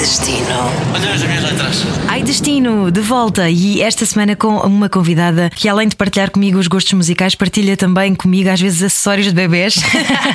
Ai, 0.00 0.06
destino. 0.06 0.46
Olha 0.94 1.12
as 1.12 1.22
minhas 1.22 1.44
letras. 1.44 1.86
Ai 2.08 2.22
Destino, 2.22 2.90
de 2.90 3.02
volta 3.02 3.50
e 3.50 3.82
esta 3.82 4.06
semana 4.06 4.34
com 4.34 4.56
uma 4.56 4.88
convidada 4.88 5.50
que 5.54 5.68
além 5.68 5.88
de 5.88 5.94
partilhar 5.94 6.30
comigo 6.30 6.58
os 6.58 6.68
gostos 6.68 6.94
musicais, 6.94 7.34
partilha 7.34 7.76
também 7.76 8.14
comigo 8.14 8.48
às 8.48 8.58
vezes 8.58 8.82
acessórios 8.82 9.26
de 9.26 9.34
bebés. 9.34 9.76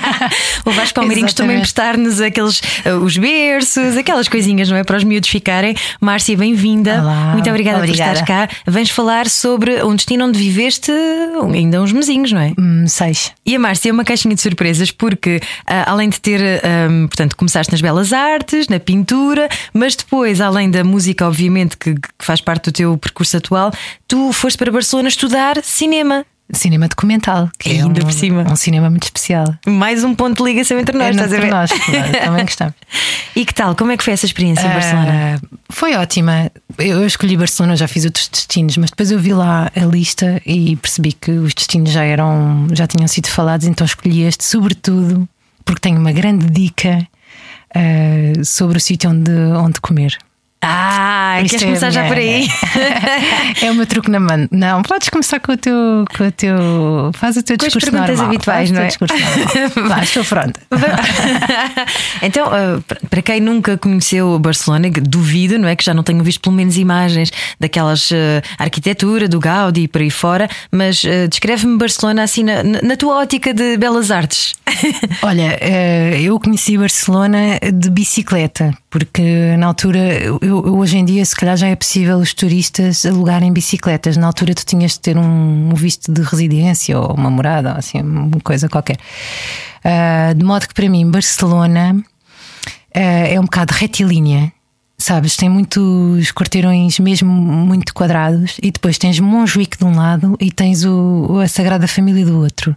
o 0.64 0.70
Vasco 0.70 0.94
Palmeirinho 0.94 1.26
costuma 1.26 1.52
emprestar-nos 1.52 2.22
aqueles 2.22 2.60
uh, 2.60 3.04
os 3.04 3.18
berços, 3.18 3.98
aquelas 3.98 4.28
coisinhas, 4.28 4.70
não 4.70 4.78
é? 4.78 4.84
Para 4.84 4.98
os 4.98 5.04
miúdos 5.04 5.30
ficarem. 5.30 5.76
Márcia, 6.00 6.38
bem-vinda. 6.38 7.02
Olá, 7.02 7.34
Muito 7.34 7.50
obrigada, 7.50 7.80
obrigada. 7.80 8.12
por 8.12 8.22
estares 8.22 8.22
cá. 8.22 8.72
Vens 8.72 8.92
falar 8.92 9.28
sobre 9.28 9.84
um 9.84 9.96
destino 9.96 10.26
onde 10.26 10.38
viveste 10.38 10.92
ainda 11.52 11.82
uns 11.82 11.92
mesinhos, 11.92 12.32
não 12.32 12.40
é? 12.40 12.54
Hum, 12.60 12.86
seis. 12.88 13.32
E 13.44 13.56
a 13.56 13.60
Márcia 13.60 13.90
é 13.90 13.92
uma 13.92 14.06
caixinha 14.06 14.36
de 14.36 14.42
surpresas 14.42 14.92
porque, 14.92 15.42
ah, 15.66 15.92
além 15.92 16.10
de 16.10 16.22
ter, 16.22 16.62
portanto, 17.08 17.36
começaste 17.36 17.72
nas 17.72 17.82
belas 17.82 18.14
artes, 18.14 18.68
na 18.68 18.80
pintura, 18.80 19.50
mas 19.74 19.96
depois, 19.96 20.42
além 20.42 20.70
da 20.70 20.84
música, 20.84 21.28
obviamente, 21.28 21.78
que, 21.78 21.94
que 21.96 22.10
faz 22.20 22.42
parte 22.42 22.66
do 22.66 22.72
teu 22.72 22.98
percurso 22.98 23.38
atual, 23.38 23.72
tu 24.08 24.32
foste 24.32 24.58
para 24.58 24.72
Barcelona 24.72 25.10
estudar 25.10 25.62
cinema. 25.64 26.26
Cinema 26.54 26.88
documental, 26.88 27.50
que 27.58 27.70
é 27.70 27.72
Ainda 27.82 28.02
um, 28.02 28.06
por 28.06 28.14
cima. 28.14 28.46
um 28.52 28.56
cinema 28.56 28.88
muito 28.88 29.06
especial. 29.06 29.46
Mais 29.66 30.04
um 30.04 30.14
ponto 30.14 30.38
de 30.38 30.52
ligação 30.52 30.78
entre 30.80 30.96
nós, 30.96 31.08
é 31.08 31.10
estás 31.10 31.34
a 31.34 31.36
entre 31.38 31.48
ver? 31.48 31.54
nós, 31.56 31.72
também 32.24 32.46
gostamos. 32.46 32.76
E 33.36 33.44
que 33.44 33.52
tal? 33.54 33.76
Como 33.76 33.92
é 33.92 33.98
que 33.98 34.04
foi 34.04 34.14
essa 34.14 34.28
experiência 34.28 34.68
em 34.68 34.70
Barcelona? 34.70 35.42
Ah, 35.42 35.48
foi 35.72 35.96
ótima. 35.96 36.52
Eu 36.78 37.00
eu 37.02 37.08
escolhi 37.08 37.36
Barcelona, 37.36 37.76
já 37.76 37.88
fiz 37.88 38.06
outros 38.06 38.28
destinos, 38.28 38.78
mas 38.78 38.92
depois 38.92 39.10
eu 39.10 39.18
vi 39.18 39.34
lá 39.34 39.72
a 39.76 39.86
lista 39.86 40.40
e 40.46 40.76
percebi 40.76 41.14
que 41.14 41.32
os 41.32 41.56
destinos 41.56 41.92
já 41.92 42.04
eram, 42.04 42.68
já 42.74 42.86
tinham 42.86 43.08
sido 43.08 43.28
falados, 43.28 43.66
então 43.66 43.84
escolhi 43.84 44.22
este, 44.22 44.44
sobretudo 44.44 45.28
porque 45.66 45.82
tenho 45.82 46.00
uma 46.00 46.12
grande 46.12 46.46
dica 46.46 47.08
ah, 47.76 48.44
sobre 48.44 48.78
o 48.78 48.82
sítio 48.82 49.10
onde, 49.10 49.32
onde 49.32 49.82
comer. 49.82 50.18
Ah, 50.68 51.40
Isto 51.42 51.50
queres 51.52 51.64
é 51.64 51.66
começar 51.68 51.88
a 51.88 51.90
já 51.92 52.02
minha- 52.02 52.14
por 52.14 52.18
aí? 52.20 52.48
é 53.62 53.72
o 53.72 53.76
meu 53.76 53.86
truque 53.86 54.10
na 54.10 54.20
mão. 54.20 54.48
Não, 54.52 54.82
podes 54.82 55.10
começar 55.10 55.40
com 55.40 55.52
o 55.52 55.58
teu. 55.58 55.74
Com 56.18 56.28
o 56.28 56.32
teu 56.32 57.12
faz 57.14 57.38
o 57.38 57.44
teu 57.44 57.58
Com 57.58 57.66
as 57.66 57.74
discurso 57.74 57.92
perguntas 57.92 58.18
normal. 58.18 58.36
habituais, 58.36 58.72
não 58.72 58.82
é? 58.82 58.88
discurso 58.88 59.14
normal. 59.16 59.90
Vai, 59.90 60.04
estou 60.04 60.24
pronta. 60.26 60.60
então, 62.22 62.48
ah, 62.52 62.80
para 63.10 63.22
quem 63.22 63.40
nunca 63.40 63.78
conheceu 63.78 64.38
Barcelona, 64.40 64.90
duvido, 64.90 65.58
não 65.60 65.68
é? 65.68 65.76
Que 65.76 65.84
já 65.84 65.94
não 65.94 66.04
tenham 66.04 66.24
visto 66.24 66.42
pelo 66.42 66.56
menos 66.56 66.78
imagens 66.78 67.32
daquelas 67.60 68.10
ah, 68.12 68.42
arquitetura, 68.64 69.28
do 69.28 69.40
Gaudi 69.40 69.82
e 69.84 69.88
por 69.88 70.02
aí 70.02 70.10
fora, 70.10 70.50
mas 70.72 71.04
ah, 71.06 71.28
descreve-me 71.28 71.78
Barcelona 71.78 72.24
assim 72.24 72.44
na, 72.44 72.64
na 72.64 72.96
tua 72.98 73.16
ótica 73.18 73.54
de 73.54 73.78
belas 73.78 74.12
artes. 74.12 74.56
Olha, 75.22 75.58
eh, 75.62 76.20
eu 76.22 76.40
conheci 76.40 76.78
Barcelona 76.78 77.60
de 77.74 77.90
bicicleta, 77.90 78.74
porque 78.90 79.56
na 79.58 79.68
altura, 79.68 80.00
eu, 80.00 80.38
eu- 80.66 80.78
hoje 80.78 80.98
em 80.98 81.06
dia, 81.06 81.26
se 81.26 81.36
calhar 81.36 81.58
já 81.58 81.68
é 81.68 81.76
possível 81.76 82.18
os 82.18 82.34
turistas 82.34 83.06
alugarem 83.06 83.52
bicicletas. 83.52 84.16
Na 84.18 84.28
altura, 84.28 84.54
tu 84.54 84.66
tinhas 84.66 84.92
de 84.94 85.00
ter 85.00 85.18
um, 85.18 85.70
visto 85.76 86.12
de 86.12 86.22
residência 86.22 87.00
ou 87.00 87.14
uma 87.14 87.30
morada, 87.30 87.72
ou 87.72 87.78
assim, 87.78 88.02
uma 88.02 88.40
coisa 88.44 88.70
qualquer. 88.70 88.98
Ah, 89.84 90.34
de 90.34 90.44
modo 90.44 90.68
que 90.68 90.74
para 90.74 90.90
mim, 90.90 91.10
Barcelona 91.10 91.96
eh, 92.94 93.34
é 93.36 93.40
um 93.40 93.44
bocado 93.44 93.74
retilínea. 93.74 94.52
Sabes, 94.98 95.36
tem 95.36 95.50
muitos 95.50 96.32
quarteirões 96.32 97.00
mesmo 97.00 97.30
muito 97.30 97.94
quadrados 97.94 98.58
e 98.64 98.72
depois 98.72 98.98
tens 98.98 99.20
Montjuic 99.20 99.78
de 99.78 99.84
um 99.84 99.94
lado 99.96 100.38
e 100.40 100.50
tens 100.50 100.86
o, 100.86 101.40
a 101.44 101.48
Sagrada 101.50 101.86
Família 101.88 102.26
do 102.26 102.40
outro. 102.40 102.76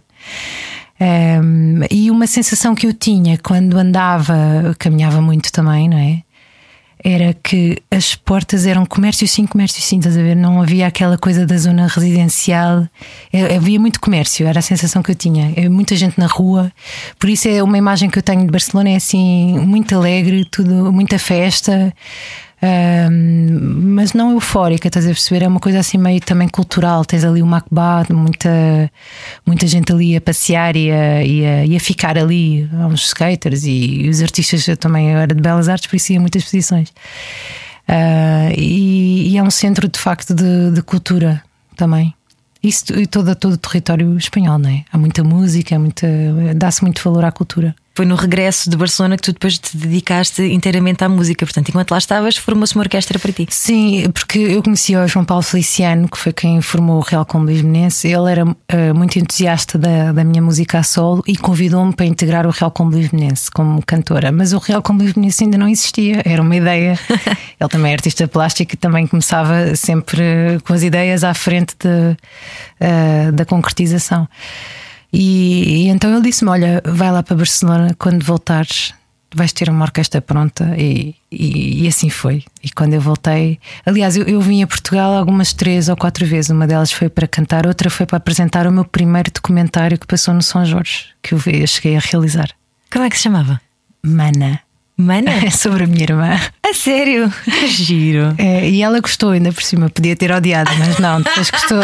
Um, 1.01 1.79
e 1.89 2.11
uma 2.11 2.27
sensação 2.27 2.75
que 2.75 2.85
eu 2.85 2.93
tinha 2.93 3.37
quando 3.37 3.77
andava, 3.77 4.35
caminhava 4.77 5.21
muito 5.21 5.49
também, 5.49 5.87
não 5.87 5.97
é? 5.97 6.21
Era 7.03 7.33
que 7.33 7.81
as 7.89 8.13
portas 8.13 8.65
eram 8.65 8.85
comércio 8.85 9.25
sim, 9.27 9.45
comércio 9.45 9.81
sim, 9.81 9.99
estás 9.99 10.17
a 10.17 10.21
ver? 10.21 10.35
Não 10.35 10.61
havia 10.61 10.85
aquela 10.85 11.17
coisa 11.17 11.45
da 11.45 11.57
zona 11.57 11.87
residencial, 11.87 12.87
Eh, 13.31 13.55
havia 13.55 13.79
muito 13.79 13.99
comércio, 13.99 14.47
era 14.47 14.59
a 14.59 14.61
sensação 14.61 15.01
que 15.01 15.11
eu 15.11 15.15
tinha. 15.15 15.53
É 15.55 15.69
muita 15.69 15.95
gente 15.95 16.17
na 16.19 16.25
rua, 16.27 16.71
por 17.17 17.29
isso 17.29 17.47
é 17.47 17.61
uma 17.63 17.77
imagem 17.77 18.09
que 18.09 18.17
eu 18.17 18.23
tenho 18.23 18.41
de 18.45 18.51
Barcelona, 18.51 18.89
é 18.89 18.95
assim, 18.95 19.57
muito 19.59 19.95
alegre, 19.95 20.45
tudo, 20.45 20.91
muita 20.91 21.17
festa. 21.19 21.93
Mas 22.61 24.13
não 24.13 24.31
eufórica, 24.31 24.87
estás 24.87 25.05
a 25.05 25.09
perceber? 25.09 25.45
É 25.45 25.47
uma 25.47 25.59
coisa 25.59 25.79
assim 25.79 25.97
meio 25.97 26.19
também 26.19 26.47
cultural. 26.47 27.05
Tens 27.05 27.23
ali 27.23 27.41
o 27.41 27.45
Macbá, 27.45 28.05
muita, 28.09 28.91
muita 29.45 29.65
gente 29.67 29.91
ali 29.91 30.15
a 30.15 30.21
passear 30.21 30.75
e 30.75 30.91
a, 30.91 31.23
e 31.23 31.45
a, 31.45 31.65
e 31.65 31.75
a 31.75 31.79
ficar 31.79 32.17
ali. 32.17 32.69
Há 32.73 32.87
uns 32.87 33.05
skaters 33.05 33.63
e, 33.63 34.07
os 34.09 34.21
artistas. 34.21 34.67
Eu 34.67 34.77
também 34.77 35.11
eu 35.11 35.19
era 35.19 35.33
de 35.33 35.41
Belas 35.41 35.69
Artes, 35.69 35.87
por 35.87 35.95
isso 35.95 36.11
ia 36.11 36.19
muitas 36.19 36.41
exposições. 36.43 36.91
Ah, 37.87 38.51
e, 38.55 39.31
e 39.31 39.37
é 39.37 39.43
um 39.43 39.49
centro 39.49 39.87
de 39.87 39.99
facto 39.99 40.33
de, 40.33 40.71
de 40.71 40.81
cultura 40.81 41.41
também. 41.75 42.13
Isso 42.61 42.93
e 42.93 43.07
todo, 43.07 43.33
todo 43.35 43.53
o 43.53 43.57
território 43.57 44.17
espanhol, 44.17 44.59
não 44.59 44.69
é? 44.69 44.83
Há 44.91 44.97
muita 44.97 45.23
música, 45.23 45.79
muita, 45.79 46.07
dá-se 46.55 46.83
muito 46.83 47.01
valor 47.01 47.23
à 47.23 47.31
cultura. 47.31 47.73
Foi 47.99 48.05
no 48.05 48.15
regresso 48.15 48.69
de 48.69 48.77
Barcelona 48.77 49.17
que 49.17 49.23
tu 49.23 49.33
depois 49.33 49.57
te 49.57 49.75
dedicaste 49.75 50.41
inteiramente 50.41 51.03
à 51.03 51.09
música. 51.09 51.45
Portanto, 51.45 51.67
enquanto 51.67 51.91
lá 51.91 51.97
estavas, 51.97 52.37
formou-se 52.37 52.73
uma 52.73 52.83
orquestra 52.85 53.19
para 53.19 53.33
ti. 53.33 53.45
Sim, 53.49 54.09
porque 54.13 54.39
eu 54.39 54.63
conheci 54.63 54.95
o 54.95 55.05
João 55.05 55.25
Paulo 55.25 55.43
Feliciano, 55.43 56.07
que 56.07 56.17
foi 56.17 56.31
quem 56.31 56.61
formou 56.61 56.99
o 56.99 57.01
Real 57.01 57.25
Combo 57.25 57.51
Lisbonense. 57.51 58.07
Ele 58.07 58.31
era 58.31 58.55
eh, 58.69 58.93
muito 58.93 59.19
entusiasta 59.19 59.77
da, 59.77 60.13
da 60.13 60.23
minha 60.23 60.41
música 60.41 60.79
a 60.79 60.83
solo 60.83 61.21
e 61.27 61.35
convidou-me 61.35 61.93
para 61.93 62.05
integrar 62.05 62.47
o 62.47 62.51
Real 62.51 62.71
Combo 62.71 62.95
Lisbonense 62.95 63.51
como 63.51 63.85
cantora. 63.85 64.31
Mas 64.31 64.53
o 64.53 64.59
Real 64.59 64.81
Combo 64.81 65.03
Lisbonense 65.03 65.43
ainda 65.43 65.57
não 65.57 65.67
existia, 65.67 66.21
era 66.23 66.41
uma 66.41 66.55
ideia. 66.55 66.97
Ele 67.59 67.69
também 67.69 67.91
é 67.91 67.95
artista 67.95 68.25
plástico 68.29 68.75
e 68.75 68.77
também 68.77 69.07
começava 69.07 69.75
sempre 69.75 70.21
com 70.63 70.71
as 70.71 70.83
ideias 70.83 71.25
à 71.25 71.33
frente 71.33 71.75
de, 71.77 72.15
eh, 72.79 73.29
da 73.33 73.43
concretização. 73.43 74.25
E, 75.11 75.85
e 75.85 75.87
então 75.87 76.11
ele 76.13 76.21
disse-me: 76.21 76.51
Olha, 76.51 76.81
vai 76.85 77.11
lá 77.11 77.23
para 77.23 77.35
Barcelona 77.35 77.95
quando 77.97 78.23
voltares. 78.23 78.93
Vais 79.35 79.53
ter 79.53 79.69
uma 79.69 79.85
orquestra 79.85 80.19
pronta 80.21 80.75
e, 80.75 81.13
e, 81.31 81.83
e 81.83 81.87
assim 81.87 82.09
foi. 82.09 82.43
E 82.63 82.69
quando 82.71 82.95
eu 82.95 83.01
voltei, 83.01 83.59
aliás, 83.85 84.17
eu, 84.17 84.23
eu 84.23 84.41
vim 84.41 84.63
a 84.63 84.67
Portugal 84.67 85.13
algumas 85.13 85.53
três 85.53 85.87
ou 85.87 85.95
quatro 85.95 86.25
vezes. 86.25 86.49
Uma 86.49 86.65
delas 86.65 86.91
foi 86.91 87.09
para 87.09 87.27
cantar, 87.27 87.67
outra 87.67 87.91
foi 87.91 88.07
para 88.07 88.17
apresentar 88.17 88.65
o 88.65 88.71
meu 88.71 88.85
primeiro 88.85 89.31
documentário 89.31 89.99
que 89.99 90.07
passou 90.07 90.33
no 90.33 90.41
São 90.41 90.65
Jorge, 90.65 91.09
que 91.21 91.35
eu, 91.35 91.39
cheguei 91.67 91.95
a 91.95 91.99
realizar. 91.99 92.49
Como 92.91 93.05
é 93.05 93.09
que 93.09 93.17
se 93.17 93.23
chamava? 93.23 93.61
Mana. 94.03 94.61
Mana? 95.01 95.31
É 95.31 95.49
sobre 95.49 95.85
a 95.85 95.87
minha 95.87 96.03
irmã. 96.03 96.37
A 96.61 96.73
sério? 96.73 97.31
Que 97.45 97.67
Giro. 97.67 98.35
É, 98.37 98.69
e 98.69 98.81
ela 98.83 98.99
gostou 98.99 99.29
ainda 99.31 99.49
por 99.53 99.63
cima, 99.63 99.89
podia 99.89 100.13
ter 100.13 100.29
odiado, 100.29 100.69
mas 100.77 100.99
não, 100.99 101.21
depois 101.21 101.49
gostou. 101.49 101.79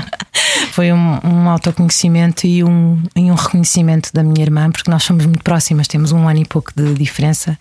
Foi 0.72 0.90
um, 0.92 1.18
um 1.24 1.48
autoconhecimento 1.50 2.46
e 2.46 2.64
um, 2.64 3.02
e 3.14 3.30
um 3.30 3.34
reconhecimento 3.34 4.10
da 4.14 4.22
minha 4.22 4.40
irmã, 4.42 4.70
porque 4.70 4.90
nós 4.90 5.02
somos 5.02 5.26
muito 5.26 5.42
próximas, 5.44 5.86
temos 5.88 6.10
um 6.10 6.26
ano 6.26 6.40
e 6.40 6.44
pouco 6.46 6.72
de 6.74 6.94
diferença. 6.94 7.58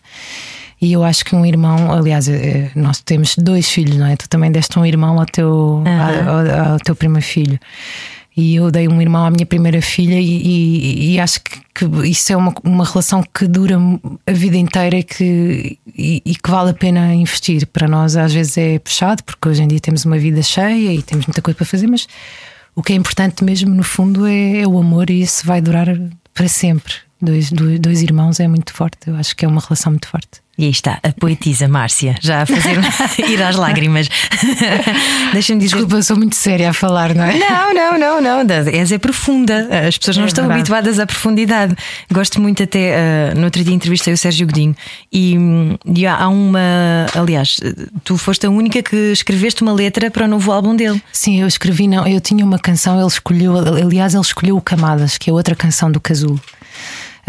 E 0.81 0.93
eu 0.93 1.03
acho 1.03 1.25
que 1.25 1.35
um 1.35 1.45
irmão, 1.45 1.91
aliás, 1.91 2.29
eh, 2.29 2.69
nós 2.75 3.01
temos 3.01 3.35
dois 3.35 3.67
filhos, 3.67 3.97
não 3.97 4.05
é? 4.05 4.15
Tu 4.15 4.29
também 4.29 4.51
deste 4.51 4.77
um 4.77 4.85
irmão 4.85 5.19
ao 5.19 5.25
teu, 5.25 5.83
ao, 5.85 6.35
ao- 6.65 6.71
ao 6.73 6.79
teu 6.79 6.95
primeiro 6.95 7.25
filho. 7.25 7.59
E 8.39 8.55
eu 8.55 8.69
dei 8.69 8.87
um 8.87 9.01
irmão 9.01 9.25
à 9.25 9.31
minha 9.31 9.47
primeira 9.47 9.81
filha, 9.81 10.13
e, 10.19 10.25
e- 10.45 11.13
e 11.15 11.19
acho 11.19 11.41
que, 11.41 11.59
que 11.73 11.85
isso 12.07 12.31
é 12.31 12.37
uma, 12.37 12.53
uma 12.63 12.85
relação 12.85 13.23
que 13.23 13.47
dura 13.47 13.77
a 14.27 14.31
vida 14.31 14.55
inteira 14.55 14.99
e 14.99 15.03
que, 15.03 15.79
e, 15.97 16.21
e 16.23 16.35
que 16.35 16.49
vale 16.51 16.69
a 16.69 16.73
pena 16.75 17.15
investir. 17.15 17.65
Para 17.65 17.87
nós, 17.87 18.15
às 18.15 18.31
vezes, 18.31 18.55
é 18.57 18.77
puxado, 18.77 19.23
porque 19.23 19.49
hoje 19.49 19.63
em 19.63 19.67
dia 19.67 19.79
temos 19.79 20.05
uma 20.05 20.19
vida 20.19 20.41
cheia 20.43 20.93
e 20.93 21.01
temos 21.01 21.25
muita 21.25 21.41
coisa 21.41 21.57
para 21.57 21.65
fazer, 21.65 21.87
mas 21.87 22.07
o 22.75 22.83
que 22.83 22.93
é 22.93 22.95
importante 22.95 23.43
mesmo, 23.43 23.73
no 23.73 23.81
fundo, 23.83 24.27
é, 24.27 24.59
é 24.61 24.67
o 24.67 24.77
amor, 24.77 25.09
e 25.09 25.19
isso 25.21 25.43
vai 25.45 25.59
durar 25.59 25.87
para 26.33 26.47
sempre. 26.47 26.93
Dois, 27.19 27.51
dois, 27.51 27.79
dois 27.79 28.03
irmãos 28.03 28.39
é 28.39 28.47
muito 28.47 28.71
forte, 28.71 28.99
eu 29.07 29.15
acho 29.15 29.35
que 29.35 29.43
é 29.43 29.47
uma 29.47 29.59
relação 29.61 29.91
muito 29.93 30.07
forte. 30.07 30.41
E 30.57 30.63
aí 30.65 30.71
está, 30.71 30.99
a 31.03 31.11
poetisa 31.11 31.67
Márcia, 31.67 32.15
já 32.19 32.41
a 32.41 32.45
fazer 32.45 32.79
ir 33.29 33.41
às 33.43 33.55
lágrimas. 33.55 34.09
Deixa-me 35.33 35.59
dizer. 35.61 35.75
Desculpa, 35.75 36.01
sou 36.01 36.17
muito 36.17 36.35
séria 36.35 36.69
a 36.71 36.73
falar, 36.73 37.13
não 37.13 37.23
é? 37.23 37.37
Não, 37.37 37.73
não, 37.73 38.21
não, 38.21 38.43
não. 38.43 38.55
És 38.73 38.91
é 38.91 38.97
profunda. 38.97 39.67
As 39.87 39.97
pessoas 39.97 40.17
não 40.17 40.23
É 40.23 40.27
estão 40.27 40.43
verdade. 40.45 40.61
habituadas 40.61 40.99
à 40.99 41.05
profundidade. 41.05 41.75
Gosto 42.11 42.41
muito 42.41 42.63
até. 42.63 42.95
ah, 43.31 43.35
no 43.35 43.43
outro 43.45 43.63
dia 43.63 43.73
entrevistei 43.73 44.13
o 44.13 44.17
Sérgio 44.17 44.47
Godinho 44.47 44.75
e, 45.13 45.35
e 45.95 46.05
há 46.07 46.15
há 46.15 46.27
uma. 46.27 47.05
Aliás, 47.13 47.59
tu 48.03 48.17
foste 48.17 48.45
a 48.47 48.49
única 48.49 48.81
que 48.81 48.95
escreveste 49.11 49.61
uma 49.61 49.73
letra 49.73 50.09
para 50.09 50.25
o 50.25 50.27
novo 50.27 50.51
álbum 50.51 50.75
dele. 50.75 51.01
Sim, 51.11 51.41
eu 51.41 51.47
escrevi, 51.47 51.87
não, 51.87 52.07
eu 52.07 52.19
tinha 52.19 52.43
uma 52.43 52.57
canção, 52.57 52.97
ele 52.97 53.07
escolheu, 53.07 53.55
aliás, 53.57 54.13
ele 54.13 54.21
escolheu 54.23 54.57
o 54.57 54.61
Camadas, 54.61 55.17
que 55.17 55.29
é 55.29 55.33
outra 55.33 55.55
canção 55.55 55.91
do 55.91 55.99
Casulo. 55.99 56.39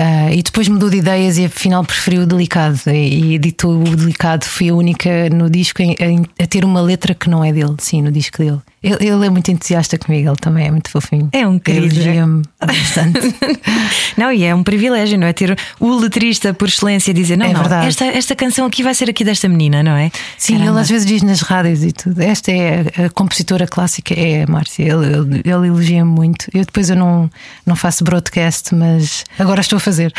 Ah, 0.01 0.33
e 0.33 0.45
depois 0.45 0.69
mudou 0.69 0.89
de 0.89 0.99
ideias 0.99 1.39
e 1.39 1.47
afinal 1.47 1.85
preferiu 1.85 2.23
o 2.23 2.27
delicado. 2.27 2.79
E, 2.87 3.33
e 3.33 3.35
editou 3.35 3.81
o 3.81 3.97
delicado. 3.97 4.45
Fui 4.45 4.69
a 4.69 4.75
única 4.75 5.29
no 5.31 5.51
disco 5.51 5.83
a 5.83 6.47
ter 6.47 6.65
uma 6.65 6.81
letra 6.81 7.15
que 7.15 7.29
não 7.29 7.45
é 7.45 7.53
dele, 7.53 7.75
sim, 7.81 8.01
no 8.01 8.13
disco 8.13 8.39
dele. 8.39 8.61
Ele, 8.83 9.09
ele 9.09 9.27
é 9.27 9.31
muito 9.31 9.51
entusiasta 9.51 9.99
comigo, 9.99 10.29
ele 10.29 10.37
também 10.37 10.69
é 10.69 10.71
muito 10.71 10.89
fofinho. 10.89 11.29
É 11.33 11.47
um 11.47 11.59
querido. 11.59 11.95
Elogia-me 11.97 12.43
bastante. 12.65 13.35
não, 14.17 14.33
e 14.33 14.45
é 14.45 14.55
um 14.55 14.63
privilégio, 14.63 15.19
não 15.19 15.27
é? 15.27 15.33
Ter 15.33 15.57
o 15.81 15.97
letrista 15.97 16.55
por 16.55 16.69
excelência 16.69 17.13
dizer: 17.13 17.37
não, 17.37 17.47
É 17.47 17.53
não, 17.53 17.61
verdade. 17.61 17.89
esta, 17.89 18.05
esta 18.05 18.37
canção 18.37 18.67
aqui 18.67 18.83
vai 18.83 18.95
ser 18.95 19.11
aqui 19.11 19.25
desta 19.25 19.49
menina, 19.49 19.83
não 19.83 19.97
é? 19.97 20.11
Sim, 20.37 20.55
Caramba. 20.55 20.73
ele 20.73 20.81
às 20.81 20.89
vezes 20.89 21.07
diz 21.07 21.23
nas 21.23 21.41
rádios 21.41 21.83
e 21.83 21.93
tudo. 21.93 22.21
Esta 22.21 22.53
é 22.53 23.07
a, 23.07 23.11
compositora 23.11 23.67
clássica, 23.67 24.15
é 24.15 24.45
a 24.45 24.47
Márcia. 24.47 24.85
Ele, 24.85 25.07
ele, 25.07 25.43
ele 25.45 25.67
elogia-me 25.69 26.11
muito. 26.11 26.47
Eu 26.55 26.65
depois 26.65 26.89
eu 26.89 26.97
não, 26.97 27.31
não 27.67 27.75
faço 27.75 28.05
broadcast, 28.05 28.75
mas 28.75 29.25
agora 29.39 29.61
estou 29.61 29.79
a 29.79 29.81
fazer. 29.81 30.13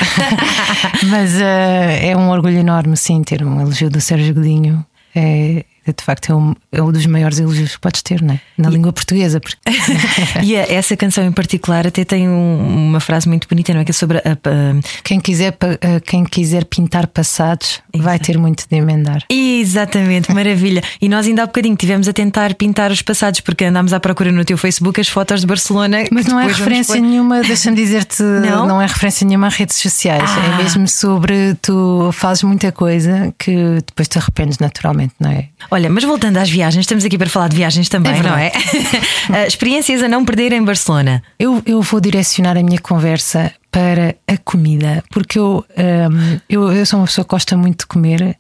mas 1.09 1.39
eh, 1.39 2.09
é 2.09 2.17
um 2.17 2.29
orgulho 2.29 2.57
enorme, 2.57 2.97
sim, 2.97 3.21
ter 3.23 3.43
um 3.43 3.61
elogio 3.61 3.89
do 3.89 4.01
Sérgio 4.01 4.33
Godinho. 4.33 4.85
É, 5.15 5.65
de 5.87 6.03
facto, 6.03 6.31
é 6.31 6.35
um, 6.35 6.53
é 6.71 6.81
um 6.81 6.91
dos 6.91 7.05
maiores 7.05 7.39
elogios 7.39 7.73
que 7.75 7.79
podes 7.79 8.01
ter, 8.01 8.21
não 8.21 8.35
é? 8.35 8.39
Na 8.57 8.69
língua 8.69 8.91
portuguesa. 8.93 9.39
Porque... 9.39 9.57
E 10.43 10.55
a- 10.55 10.71
essa 10.71 10.95
canção 10.95 11.23
em 11.25 11.31
particular 11.31 11.85
até 11.87 12.03
tem 12.05 12.27
um- 12.29 12.87
uma 12.87 12.99
frase 12.99 13.27
muito 13.27 13.47
bonita, 13.47 13.73
não 13.73 13.81
é? 13.81 13.83
Que 13.85 13.91
é 13.91 13.93
sobre 13.93 14.17
a. 14.19 14.21
a- 14.21 15.01
quem, 15.03 15.19
quiser, 15.19 15.55
eh, 15.81 15.99
quem 15.99 16.23
quiser 16.23 16.65
pintar 16.65 17.07
passados 17.07 17.81
vai 17.95 18.19
ter 18.19 18.37
muito 18.37 18.65
de 18.69 18.75
emendar. 18.77 19.23
Exatamente, 19.29 20.33
maravilha. 20.33 20.81
E 21.01 21.09
nós 21.09 21.25
ainda 21.27 21.43
há 21.43 21.45
bocadinho 21.45 21.75
tivemos 21.75 22.07
a 22.07 22.13
tentar 22.13 22.53
pintar 22.55 22.91
os 22.91 23.01
passados, 23.01 23.39
porque 23.41 23.65
andámos 23.65 23.93
à 23.93 23.99
procura 23.99 24.31
no 24.31 24.43
teu 24.45 24.57
Facebook 24.57 24.99
as 25.01 25.07
fotos 25.07 25.41
de 25.41 25.47
Barcelona. 25.47 26.03
Mas 26.11 26.25
não 26.25 26.39
é 26.39 26.47
referência 26.47 26.95
pôr. 26.95 27.01
nenhuma, 27.01 27.41
deixa-me 27.41 27.75
dizer-te, 27.75 28.21
Não? 28.23 28.67
não? 28.67 28.81
é 28.81 28.85
referência 28.85 29.25
nenhuma 29.25 29.47
a 29.47 29.49
redes 29.49 29.75
sociais. 29.77 30.23
Ah. 30.29 30.53
É 30.53 30.63
mesmo 30.63 30.87
sobre 30.87 31.55
tu 31.61 32.09
fazes 32.13 32.43
muita 32.43 32.71
coisa 32.71 33.33
que 33.37 33.55
depois 33.85 34.07
te 34.07 34.17
arrependes 34.17 34.57
naturalmente, 34.59 35.13
não 35.19 35.29
é? 35.31 35.45
Olha, 35.71 35.89
mas 35.89 36.03
voltando 36.03 36.37
às 36.37 36.49
viagens, 36.49 36.83
estamos 36.83 37.05
aqui 37.05 37.17
para 37.17 37.29
falar 37.29 37.47
de 37.47 37.55
viagens 37.55 37.87
também, 37.89 38.19
É 38.19 38.23
não 38.23 38.37
é? 38.37 38.51
Ah, 39.31 39.45
Experiências 39.45 40.01
a 40.01 40.07
não 40.07 40.25
perder 40.25 40.51
em 40.53 40.63
Barcelona. 40.63 41.21
Eu, 41.37 41.61
eu 41.65 41.81
vou 41.81 42.01
direcionar 42.01 42.57
a 42.57 42.63
minha 42.63 42.79
conversa 42.79 43.53
para 43.71 44.15
a 44.27 44.37
comida, 44.37 45.03
porque 45.11 45.37
eu, 45.37 45.63
hum, 45.77 46.39
eu, 46.49 46.71
eu 46.71 46.85
sou 46.85 46.99
uma 46.99 47.05
pessoa 47.05 47.23
que 47.23 47.29
gosta 47.29 47.55
muito 47.55 47.81
de 47.81 47.85
comer 47.85 48.35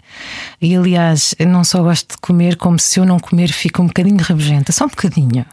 e, 0.59 0.75
aliás, 0.75 1.35
não 1.47 1.63
só 1.63 1.83
gosto 1.83 2.13
de 2.13 2.17
comer, 2.17 2.55
como 2.55 2.79
se 2.79 2.99
eu 2.99 3.05
não 3.05 3.19
comer 3.19 3.49
fico 3.49 3.83
um 3.83 3.87
bocadinho 3.87 4.17
rabugenta, 4.23 4.71
só 4.71 4.85
um 4.85 4.89
bocadinho. 4.89 5.45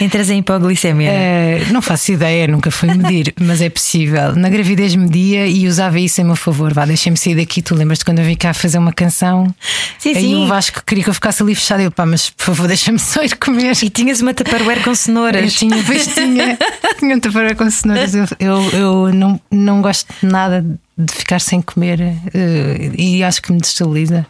Entras 0.00 0.30
em 0.30 0.38
hipoglicemia. 0.38 1.10
Eh, 1.10 1.66
não 1.70 1.80
faço 1.82 2.12
ideia, 2.12 2.46
nunca 2.46 2.70
fui 2.70 2.92
medir, 2.94 3.34
mas 3.40 3.60
é 3.60 3.68
possível. 3.68 4.34
Na 4.34 4.48
gravidez 4.48 4.94
media 4.94 5.46
e 5.46 5.66
usava 5.66 5.98
isso 5.98 6.20
em 6.20 6.24
meu 6.24 6.36
favor. 6.36 6.72
Vá, 6.72 6.84
deixem-me 6.84 7.16
sair 7.16 7.34
daqui. 7.36 7.62
Tu 7.62 7.74
lembras-te 7.74 8.04
quando 8.04 8.18
eu 8.20 8.24
vim 8.24 8.34
cá 8.36 8.52
fazer 8.54 8.78
uma 8.78 8.92
canção? 8.92 9.54
Sim, 9.98 10.10
Aí 10.14 10.22
sim. 10.22 10.34
o 10.36 10.46
Vasco 10.46 10.82
queria 10.86 11.04
que 11.04 11.10
eu 11.10 11.14
ficasse 11.14 11.42
ali 11.42 11.54
fechada. 11.54 11.82
Eu, 11.82 11.90
pá, 11.90 12.06
mas 12.06 12.30
por 12.30 12.44
favor, 12.46 12.66
deixa-me 12.68 12.98
só 12.98 13.22
ir 13.22 13.36
comer. 13.36 13.76
E 13.82 13.90
tinhas 13.90 14.20
uma 14.20 14.32
tupperware 14.34 14.82
com 14.82 14.90
Eu 14.90 14.96
cenouras. 14.96 15.54
tinha, 15.54 15.82
pois 15.84 16.06
tinha, 16.06 16.58
tinha 16.98 17.16
um 17.16 17.20
tapara 17.20 17.54
com 17.54 17.70
cenouras. 17.70 18.14
Eu, 18.14 18.26
eu, 18.38 18.70
eu 18.72 19.14
não, 19.14 19.40
não 19.50 19.80
gosto 19.82 20.06
de 20.20 20.26
nada 20.26 20.64
de 20.98 21.14
ficar 21.14 21.40
sem 21.40 21.62
comer 21.62 22.00
eh, 22.34 22.90
e 22.96 23.22
acho 23.22 23.40
que 23.40 23.52
me 23.52 23.58
destabiliza. 23.60 24.26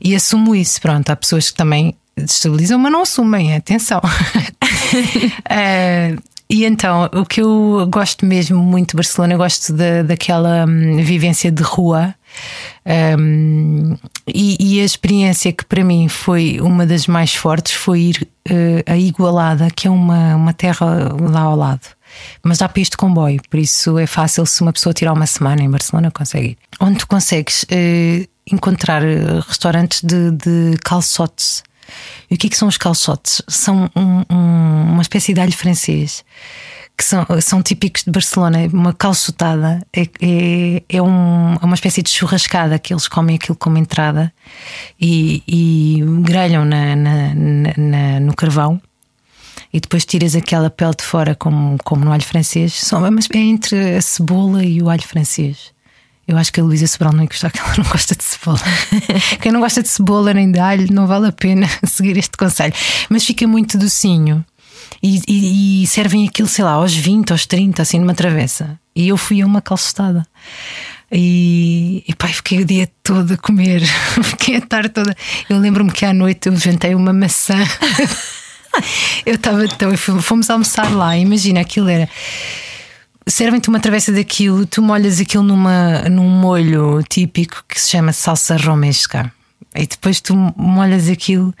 E 0.00 0.14
assumo 0.14 0.54
isso. 0.54 0.80
Pronto, 0.80 1.10
há 1.10 1.16
pessoas 1.16 1.50
que 1.50 1.56
também 1.56 1.94
destabilizam, 2.16 2.78
mas 2.78 2.90
não 2.92 3.02
assumem, 3.02 3.54
atenção. 3.54 4.00
Eh, 5.48 6.16
e 6.48 6.64
então, 6.64 7.10
o 7.12 7.24
que 7.24 7.40
eu 7.40 7.88
gosto 7.90 8.24
mesmo 8.24 8.62
muito 8.62 8.90
de 8.90 8.96
Barcelona, 8.96 9.34
eu 9.34 9.38
gosto 9.38 9.72
da, 9.72 10.02
daquela 10.02 10.64
hum, 10.64 11.02
vivência 11.02 11.50
de 11.50 11.62
rua. 11.62 12.14
Um, 13.18 13.96
e, 14.28 14.56
e 14.60 14.80
a 14.80 14.84
experiência 14.84 15.52
que 15.52 15.64
para 15.64 15.82
mim 15.82 16.08
foi 16.08 16.60
uma 16.60 16.86
das 16.86 17.08
mais 17.08 17.34
fortes 17.34 17.72
foi 17.72 18.00
ir 18.00 18.28
eh, 18.48 18.84
a 18.86 18.96
Igualada, 18.96 19.68
que 19.74 19.88
é 19.88 19.90
uma, 19.90 20.36
uma 20.36 20.52
terra 20.52 20.86
lá 21.20 21.40
ao 21.40 21.56
lado. 21.56 21.88
Mas 22.44 22.58
dá 22.58 22.68
para 22.68 22.80
ir 22.80 22.84
de 22.84 22.96
comboio, 22.96 23.40
por 23.50 23.58
isso 23.58 23.98
é 23.98 24.06
fácil 24.06 24.46
se 24.46 24.62
uma 24.62 24.72
pessoa 24.72 24.92
tirar 24.92 25.12
uma 25.14 25.26
semana 25.26 25.62
em 25.62 25.70
Barcelona, 25.70 26.12
consegue 26.12 26.50
ir. 26.50 26.58
Onde 26.78 26.98
tu 26.98 27.08
consegues 27.08 27.66
eh, 27.68 28.28
encontrar 28.50 29.02
restaurantes 29.48 30.00
de, 30.02 30.30
de 30.30 30.76
calçotes. 30.84 31.64
E 32.30 32.34
o 32.34 32.38
que, 32.38 32.46
é 32.46 32.50
que 32.50 32.56
são 32.56 32.68
os 32.68 32.76
calçotes? 32.76 33.42
São 33.48 33.90
um- 33.94 34.24
um- 34.30 34.92
uma 34.92 35.02
espécie 35.02 35.32
de 35.34 35.40
alho 35.40 35.52
francês 35.52 36.24
que 36.98 37.04
são, 37.04 37.26
são 37.42 37.62
típicos 37.62 38.04
de 38.04 38.10
Barcelona. 38.10 38.58
Uma 38.72 38.92
calçotada 38.94 39.86
é, 39.94 40.02
é, 40.20 40.82
é 40.88 41.02
um- 41.02 41.54
é 41.54 41.64
uma 41.64 41.74
espécie 41.74 42.02
de 42.02 42.08
churrascada 42.10 42.78
que 42.78 42.92
eles 42.92 43.06
comem 43.06 43.36
aquilo 43.36 43.56
como 43.56 43.76
entrada 43.76 44.32
e, 44.98 45.42
e 45.46 46.00
grelham 46.22 46.64
na- 46.64 46.96
na- 46.96 47.34
na- 47.34 48.20
no 48.20 48.34
carvão. 48.34 48.80
E 49.72 49.80
depois 49.80 50.06
tiras 50.06 50.34
aquela 50.34 50.70
pele 50.70 50.94
de 50.96 51.04
fora, 51.04 51.34
como, 51.34 51.76
como 51.84 52.02
no 52.04 52.12
alho 52.12 52.22
francês. 52.22 52.72
São, 52.72 53.00
mas 53.10 53.28
é 53.34 53.38
entre 53.38 53.96
a 53.96 54.00
cebola 54.00 54.64
e 54.64 54.80
o 54.80 54.88
alho 54.88 55.02
francês. 55.02 55.74
Eu 56.28 56.36
acho 56.36 56.52
que 56.52 56.60
a 56.60 56.64
Luísa 56.64 56.86
Sobral 56.88 57.12
não 57.12 57.22
ia 57.22 57.28
gostar, 57.28 57.50
que 57.52 57.60
ela 57.60 57.74
não 57.78 57.84
gosta 57.84 58.14
de 58.16 58.24
cebola. 58.24 58.60
Quem 59.40 59.52
não 59.52 59.60
gosta 59.60 59.80
de 59.82 59.88
cebola 59.88 60.34
nem 60.34 60.50
de 60.50 60.58
alho, 60.58 60.92
não 60.92 61.06
vale 61.06 61.28
a 61.28 61.32
pena 61.32 61.68
seguir 61.86 62.16
este 62.16 62.36
conselho. 62.36 62.72
Mas 63.08 63.24
fica 63.24 63.46
muito 63.46 63.78
docinho. 63.78 64.44
E, 65.02 65.20
e- 65.28 65.82
e 65.82 65.86
servem 65.86 66.26
aquilo, 66.26 66.48
sei 66.48 66.64
lá, 66.64 66.72
aos 66.72 66.94
20, 66.94 67.30
aos 67.30 67.46
30, 67.46 67.80
assim, 67.82 67.98
numa 68.00 68.14
travessa. 68.14 68.78
E 68.94 69.08
eu 69.08 69.16
fui 69.16 69.40
a 69.42 69.46
uma 69.46 69.60
calçotada. 69.60 70.26
E, 71.12 72.02
e 72.08 72.14
pá, 72.16 72.26
fiquei 72.28 72.60
o 72.60 72.64
dia 72.64 72.90
todo 73.04 73.34
a 73.34 73.36
comer, 73.36 73.82
fiquei 74.24 74.56
a 74.56 74.60
tarde 74.60 74.88
toda. 74.88 75.14
Eu 75.48 75.58
lembro-me 75.58 75.92
que 75.92 76.04
à 76.04 76.12
noite 76.12 76.48
eu 76.48 76.56
jantei 76.56 76.94
uma 76.94 77.12
maçã. 77.12 77.56
eu 79.24 79.34
estava 79.36 79.66
fomos- 79.96 80.24
fomos 80.24 80.50
almoçar 80.50 80.90
lá. 80.92 81.16
Imagina, 81.16 81.60
aquilo 81.60 81.88
era. 81.88 82.08
Servem-te 83.28 83.68
uma 83.68 83.80
travessa 83.80 84.12
daquilo, 84.12 84.66
tu 84.66 84.80
molhas 84.80 85.20
aquilo 85.20 85.42
numa, 85.42 86.02
num 86.08 86.28
molho 86.28 87.02
típico 87.08 87.64
que 87.68 87.80
se 87.80 87.90
chama 87.90 88.12
salsa 88.12 88.56
romesca. 88.56 89.32
E 89.74 89.86
depois 89.86 90.20
tu 90.20 90.34
molhas 90.56 91.08
aquilo 91.08 91.52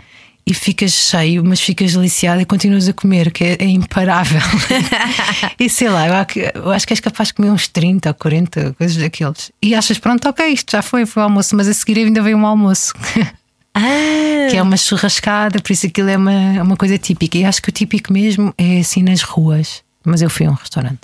e 0.46 0.54
ficas 0.54 0.92
cheio, 0.92 1.44
mas 1.44 1.60
ficas 1.60 1.92
deliciado 1.92 2.40
e 2.40 2.44
continuas 2.44 2.88
a 2.88 2.92
comer, 2.92 3.32
que 3.32 3.42
é, 3.42 3.56
é 3.58 3.64
imparável. 3.66 4.40
e 5.58 5.68
sei 5.68 5.88
lá, 5.88 6.06
eu, 6.06 6.70
acho 6.70 6.86
que- 6.86 6.92
és 6.92 7.00
capaz 7.00 7.28
de 7.28 7.34
comer 7.34 7.50
uns 7.50 7.66
30 7.66 8.10
ou 8.10 8.14
40 8.14 8.72
coisas 8.74 8.96
daqueles. 8.96 9.50
E 9.60 9.74
achas, 9.74 9.98
pronto, 9.98 10.28
ok, 10.28 10.46
isto 10.46 10.70
já 10.70 10.82
foi, 10.82 11.04
foi 11.04 11.22
o 11.22 11.24
almoço, 11.24 11.56
mas 11.56 11.66
a 11.66 11.74
seguir 11.74 11.98
ainda 11.98 12.22
veio 12.22 12.36
um 12.36 12.46
almoço. 12.46 12.94
Ah, 13.78 14.48
que 14.50 14.56
é 14.56 14.62
uma 14.62 14.78
churrascada, 14.78 15.60
por 15.60 15.70
isso 15.70 15.86
aquilo 15.86 16.08
é 16.08 16.16
uma, 16.16 16.62
uma 16.62 16.76
coisa 16.78 16.96
típica. 16.96 17.36
E 17.36 17.44
acho 17.44 17.60
que 17.60 17.68
o 17.68 17.72
típico 17.72 18.10
mesmo 18.10 18.54
é 18.56 18.78
assim 18.78 19.02
nas 19.02 19.20
ruas. 19.20 19.82
Mas 20.06 20.22
eu 20.22 20.30
fui 20.30 20.46
a 20.46 20.50
um 20.50 20.54
restaurante. 20.54 21.00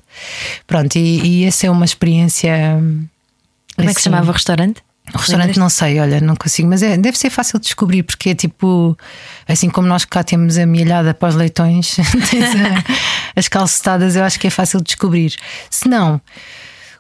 Pronto, 0.67 0.97
e, 0.97 1.41
e 1.43 1.45
essa 1.45 1.67
é 1.67 1.71
uma 1.71 1.85
experiência. 1.85 2.53
como 3.77 3.91
é 3.91 3.93
que 3.95 4.01
se 4.01 4.05
chamava 4.05 4.31
o 4.31 4.33
restaurante? 4.33 4.81
O 5.13 5.19
restaurante 5.19 5.59
não 5.59 5.69
sei, 5.69 5.99
olha, 5.99 6.21
não 6.21 6.37
consigo, 6.37 6.69
mas 6.69 6.81
é, 6.83 6.97
deve 6.97 7.19
ser 7.19 7.29
fácil 7.29 7.59
de 7.59 7.65
descobrir, 7.65 8.05
porque 8.05 8.31
é 8.31 8.35
tipo, 8.37 8.97
assim 9.49 9.69
como 9.69 9.89
nós 9.89 10.05
cá 10.05 10.23
temos 10.23 10.57
a 10.57 10.65
mielhada 10.65 11.13
para 11.13 11.29
os 11.31 11.35
leitões, 11.35 11.97
a- 11.99 12.85
as 13.35 13.49
calçotadas, 13.49 14.15
eu 14.15 14.23
acho 14.23 14.39
que 14.39 14.47
é 14.47 14.51
fácil 14.51 14.79
de 14.79 14.85
descobrir. 14.85 15.35
Se 15.69 15.89
não, 15.89 16.21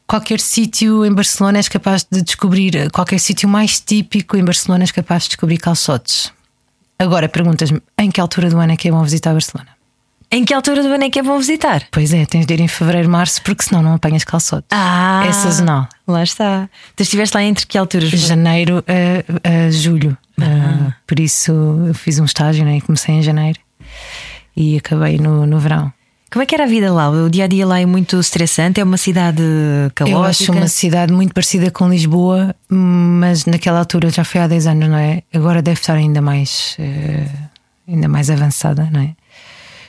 qualquer 0.09 0.41
sítio 0.41 1.07
em 1.07 1.12
Barcelona 1.15 1.59
és 1.59 1.69
capaz 1.69 2.05
de 2.11 2.21
descobrir, 2.23 2.91
qualquer 2.91 3.21
sítio 3.21 3.49
mais 3.49 3.79
típico 3.79 4.37
em 4.37 4.45
Barcelona 4.45 4.83
és 4.83 4.91
capaz 4.91 5.23
de 5.23 5.29
descobrir 5.31 5.59
calçotes. 5.59 6.33
Agora 6.99 7.29
perguntas-me 7.29 7.81
em 7.99 8.11
que 8.11 8.21
altura 8.21 8.50
do 8.50 8.59
ano 8.59 8.73
é 8.73 8.77
que 8.77 8.88
é 8.88 8.91
bom 8.91 9.03
visitar 9.05 9.33
Barcelona? 9.33 9.71
Em 10.35 10.47
que 10.47 10.55
altura 10.55 10.83
do 10.83 10.89
ano 10.89 11.05
é 11.05 11.11
que 11.11 11.19
é 11.19 11.23
bom 11.23 11.37
visitar? 11.37 11.83
Pois 11.91 12.11
é, 12.15 12.25
tens 12.25 12.47
de 12.47 12.55
ir 12.55 12.61
em 12.61 12.67
fevereiro, 12.67 13.07
março, 13.07 13.43
porque 13.43 13.65
senão 13.65 13.83
não 13.83 13.93
apanhas 13.93 14.25
calçotes. 14.25 14.67
Ah, 14.71 15.23
É 15.27 15.33
sazonal. 15.33 15.87
Lá 16.09 16.23
está. 16.23 16.71
Tu 16.97 17.03
estiveste 17.03 17.37
lá 17.37 17.43
entre 17.43 17.67
que 17.67 17.77
alturas? 17.77 18.09
janeiro 18.09 18.83
a, 18.89 19.67
a 19.67 19.71
julho. 19.71 20.17
Uh, 20.41 20.91
por 21.07 21.21
isso 21.21 21.53
eu 21.87 21.93
fiz 21.93 22.19
um 22.19 22.25
estágio 22.25 22.65
né? 22.65 22.79
e 22.79 22.81
comecei 22.81 23.15
em 23.15 23.23
janeiro 23.23 23.59
e 24.57 24.79
acabei 24.79 25.19
no, 25.19 25.45
no 25.45 25.59
verão. 25.59 25.93
Como 26.33 26.43
é 26.43 26.47
que 26.47 26.55
era 26.55 26.65
a 26.65 26.67
vida 26.67 26.91
lá? 26.91 27.11
O 27.11 27.29
dia 27.29 27.45
a 27.45 27.47
dia 27.47 27.67
lá 27.67 27.79
é 27.79 27.85
muito 27.85 28.19
estressante? 28.19 28.81
É 28.81 28.85
uma 28.85 28.97
cidade 28.97 29.43
caótica? 29.95 30.17
Eu 30.19 30.25
acho 30.25 30.51
uma 30.51 30.67
cidade 30.67 31.12
muito 31.12 31.35
parecida 31.35 31.71
com 31.71 31.91
Lisboa, 31.91 32.57
mas 32.71 33.45
naquela 33.45 33.81
altura 33.81 34.09
já 34.09 34.25
foi 34.25 34.41
há 34.41 34.47
10 34.47 34.67
anos, 34.67 34.89
não 34.89 34.97
é? 34.97 35.23
Agora 35.35 35.61
deve 35.61 35.79
estar 35.79 35.93
ainda 35.93 36.23
mais, 36.23 36.75
eh, 36.79 37.29
ainda 37.87 38.09
mais 38.09 38.31
avançada, 38.31 38.89
não 38.91 39.01
é? 39.01 39.15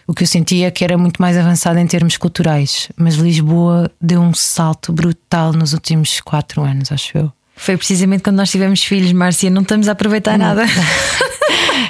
O 0.08 0.14
que 0.14 0.24
eu 0.24 0.28
sentia 0.28 0.68
é 0.68 0.72
que 0.72 0.84
era 0.84 0.98
muito 0.98 1.22
mais 1.22 1.38
avançada 1.38 1.80
em 1.80 1.88
termos 1.88 2.18
culturais, 2.18 2.90
mas 2.98 3.16
Lisboa 3.16 3.90
deu 4.02 4.22
um 4.22 4.34
salto 4.34 4.92
brutal 4.92 5.54
nos 5.54 5.74
últimos 5.74 6.20
4 6.22 6.62
anos, 6.64 6.92
acho 6.92 7.18
eu. 7.18 7.32
Foi 7.56 7.78
precisamente 7.78 8.24
quando 8.24 8.38
nós 8.38 8.50
tivemos 8.50 8.84
filhos, 8.84 9.12
Márcia, 9.14 9.50
não 9.50 9.62
estamos 9.62 9.88
a 9.88 9.92
aproveitar 9.94 10.38
nada. 10.38 10.66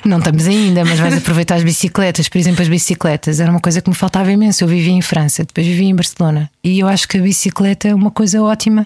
Não 0.05 0.19
estamos 0.19 0.47
ainda, 0.47 0.83
mas 0.83 0.99
vais 0.99 1.15
aproveitar 1.15 1.55
as 1.55 1.63
bicicletas. 1.63 2.27
Por 2.27 2.37
exemplo, 2.37 2.61
as 2.61 2.67
bicicletas 2.67 3.39
era 3.39 3.49
uma 3.49 3.61
coisa 3.61 3.81
que 3.81 3.89
me 3.89 3.95
faltava 3.95 4.29
imenso. 4.31 4.61
Eu 4.63 4.67
vivia 4.67 4.91
em 4.91 5.01
França, 5.01 5.45
depois 5.45 5.65
vivia 5.65 5.87
em 5.87 5.95
Barcelona. 5.95 6.51
E 6.61 6.79
eu 6.79 6.87
acho 6.89 7.07
que 7.07 7.17
a 7.17 7.21
bicicleta 7.21 7.87
é 7.87 7.95
uma 7.95 8.11
coisa 8.11 8.41
ótima 8.41 8.85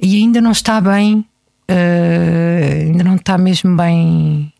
e 0.00 0.16
ainda 0.16 0.40
não 0.40 0.52
está 0.52 0.80
bem, 0.80 1.24
eh, 1.66 2.84
ainda 2.86 3.02
não 3.02 3.16
está 3.16 3.36
mesmo 3.36 3.76
bem 3.76 4.52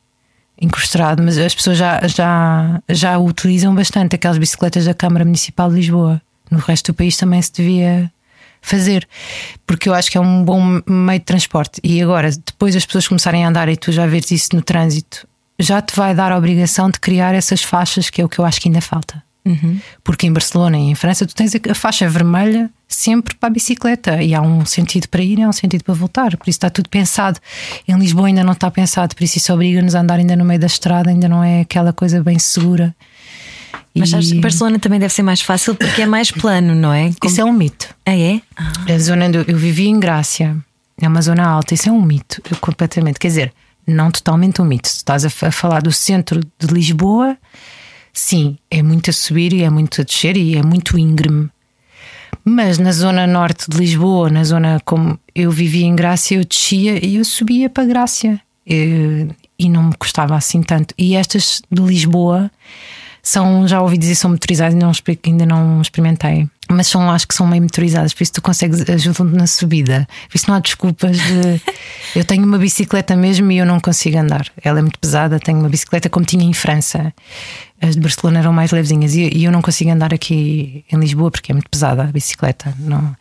incrustado, 0.60 1.22
mas 1.22 1.38
as 1.38 1.54
pessoas 1.54 1.76
já, 1.76 2.00
já, 2.06 2.80
já 2.88 3.18
utilizam 3.18 3.74
bastante 3.74 4.16
aquelas 4.16 4.38
bicicletas 4.38 4.84
da 4.84 4.94
Câmara 4.94 5.24
Municipal 5.24 5.68
de 5.68 5.76
Lisboa. 5.76 6.20
No 6.50 6.58
resto 6.58 6.92
do 6.92 6.94
país 6.96 7.16
também 7.16 7.42
se 7.42 7.52
devia 7.52 8.10
fazer, 8.62 9.06
porque 9.66 9.88
eu 9.88 9.94
acho 9.94 10.10
que 10.10 10.18
é 10.18 10.20
um 10.20 10.44
bom 10.44 10.80
meio 10.86 11.18
de 11.18 11.24
transporte. 11.24 11.80
E 11.84 12.02
agora, 12.02 12.30
depois 12.30 12.74
as 12.74 12.84
pessoas 12.84 13.06
começarem 13.06 13.44
a 13.44 13.48
andar 13.48 13.68
e 13.68 13.76
tu 13.76 13.92
já 13.92 14.06
vês 14.06 14.30
isso 14.30 14.54
no 14.54 14.62
trânsito, 14.62 15.26
já 15.58 15.80
te 15.80 15.94
vai 15.94 16.14
dar 16.14 16.32
a 16.32 16.38
obrigação 16.38 16.90
de 16.90 16.98
criar 16.98 17.34
essas 17.34 17.62
faixas, 17.62 18.10
que 18.10 18.20
é 18.20 18.24
o 18.24 18.28
que 18.28 18.38
eu 18.38 18.44
acho 18.44 18.60
que 18.60 18.68
ainda 18.68 18.80
falta. 18.80 19.22
Uhum. 19.46 19.78
Porque 20.02 20.26
em 20.26 20.32
Barcelona 20.32 20.76
e 20.76 20.90
em 20.90 20.94
França 20.94 21.24
tu 21.24 21.34
tens 21.34 21.52
a 21.54 21.74
faixa 21.74 22.08
vermelha 22.08 22.70
sempre 22.88 23.34
para 23.36 23.48
a 23.48 23.50
bicicleta 23.50 24.22
e 24.22 24.34
há 24.34 24.40
um 24.40 24.64
sentido 24.64 25.08
para 25.08 25.22
ir 25.22 25.38
e 25.38 25.42
há 25.42 25.48
um 25.48 25.52
sentido 25.52 25.84
para 25.84 25.94
voltar. 25.94 26.36
Por 26.36 26.48
isso 26.48 26.56
está 26.56 26.68
tudo 26.68 26.88
pensado. 26.88 27.38
Em 27.86 27.96
Lisboa 27.96 28.26
ainda 28.26 28.44
não 28.44 28.52
está 28.52 28.70
pensado, 28.70 29.14
por 29.14 29.22
isso 29.22 29.38
isso 29.38 29.52
obriga-nos 29.52 29.94
a 29.94 30.00
andar 30.00 30.18
ainda 30.18 30.36
no 30.36 30.44
meio 30.44 30.60
da 30.60 30.66
estrada, 30.66 31.10
ainda 31.10 31.28
não 31.28 31.42
é 31.42 31.60
aquela 31.60 31.92
coisa 31.92 32.22
bem 32.22 32.38
segura. 32.38 32.94
Mas 33.94 34.12
que 34.12 34.40
Barcelona 34.40 34.78
também 34.78 35.00
deve 35.00 35.14
ser 35.14 35.22
mais 35.22 35.40
fácil 35.40 35.74
porque 35.74 36.02
é 36.02 36.06
mais 36.06 36.30
plano, 36.30 36.74
não 36.74 36.92
é? 36.92 37.10
Como... 37.18 37.32
Isso 37.32 37.40
é 37.40 37.44
um 37.44 37.52
mito. 37.52 37.94
Ah, 38.04 38.16
é? 38.16 38.40
Ah. 38.54 38.72
A 38.94 38.98
zona 38.98 39.26
onde 39.26 39.38
eu 39.38 39.56
vivi 39.56 39.88
em 39.88 39.98
Grácia 39.98 40.56
é 41.00 41.08
uma 41.08 41.22
zona 41.22 41.46
alta, 41.46 41.72
isso 41.72 41.88
é 41.88 41.92
um 41.92 42.02
mito, 42.02 42.42
completamente. 42.60 43.18
Quer 43.18 43.28
dizer, 43.28 43.52
não 43.86 44.10
totalmente 44.10 44.60
um 44.60 44.64
mito. 44.64 44.88
Se 44.88 44.96
estás 44.96 45.24
a 45.24 45.30
falar 45.30 45.80
do 45.80 45.92
centro 45.92 46.40
de 46.40 46.66
Lisboa, 46.66 47.36
sim, 48.18 48.56
é 48.70 48.82
muito 48.82 49.10
a 49.10 49.12
subir 49.12 49.52
e 49.52 49.62
é 49.62 49.70
muito 49.70 50.00
a 50.00 50.04
descer 50.04 50.36
e 50.36 50.56
é 50.56 50.62
muito 50.62 50.98
íngreme. 50.98 51.50
Mas 52.44 52.78
na 52.78 52.92
zona 52.92 53.26
norte 53.26 53.68
de 53.68 53.76
Lisboa, 53.76 54.30
na 54.30 54.44
zona 54.44 54.80
como 54.84 55.18
eu 55.34 55.50
vivia 55.50 55.84
em 55.84 55.96
Grácia, 55.96 56.36
eu 56.36 56.44
descia 56.44 57.04
e 57.04 57.16
eu 57.16 57.24
subia 57.24 57.68
para 57.68 57.84
Grácia. 57.84 58.40
E, 58.66 59.28
e 59.58 59.68
não 59.68 59.84
me 59.84 59.94
custava 59.96 60.34
assim 60.34 60.62
tanto. 60.62 60.94
E 60.96 61.16
estas 61.16 61.60
de 61.70 61.82
Lisboa 61.82 62.50
são, 63.22 63.66
já 63.66 63.80
ouvi 63.82 63.98
dizer, 63.98 64.14
são 64.14 64.30
motorizadas, 64.30 64.74
ainda 64.74 64.86
não, 64.86 64.92
ainda 65.24 65.46
não 65.46 65.82
experimentei. 65.82 66.48
Mas 66.68 66.88
são, 66.88 67.10
acho 67.10 67.28
que 67.28 67.34
são 67.34 67.46
meio 67.46 67.62
motorizadas, 67.62 68.12
por 68.12 68.22
isso 68.22 68.32
tu 68.32 68.42
consegues, 68.42 68.88
ajudam-te 68.88 69.36
na 69.36 69.46
subida. 69.46 70.06
Por 70.28 70.36
isso 70.36 70.46
não 70.48 70.56
há 70.56 70.60
desculpas 70.60 71.16
de. 71.16 71.60
eu 72.16 72.24
tenho 72.24 72.44
uma 72.44 72.58
bicicleta 72.58 73.14
mesmo 73.14 73.50
e 73.52 73.58
eu 73.58 73.66
não 73.66 73.78
consigo 73.78 74.18
andar. 74.18 74.46
Ela 74.62 74.80
é 74.80 74.82
muito 74.82 74.98
pesada, 74.98 75.38
tenho 75.38 75.58
uma 75.58 75.68
bicicleta 75.68 76.08
como 76.08 76.26
tinha 76.26 76.44
em 76.44 76.52
França. 76.52 77.12
As 77.80 77.94
de 77.94 78.00
Barcelona 78.00 78.38
eram 78.38 78.54
mais 78.54 78.70
levezinhas 78.70 79.14
e, 79.14 79.44
eu 79.44 79.52
não 79.52 79.60
consigo 79.60 79.90
andar 79.90 80.14
aqui 80.14 80.82
em 80.90 80.98
Lisboa 80.98 81.30
porque 81.30 81.52
é 81.52 81.54
muito 81.54 81.68
pesada 81.68 82.02
a 82.02 82.06
bicicleta. 82.06 82.74
Não. 82.78 83.14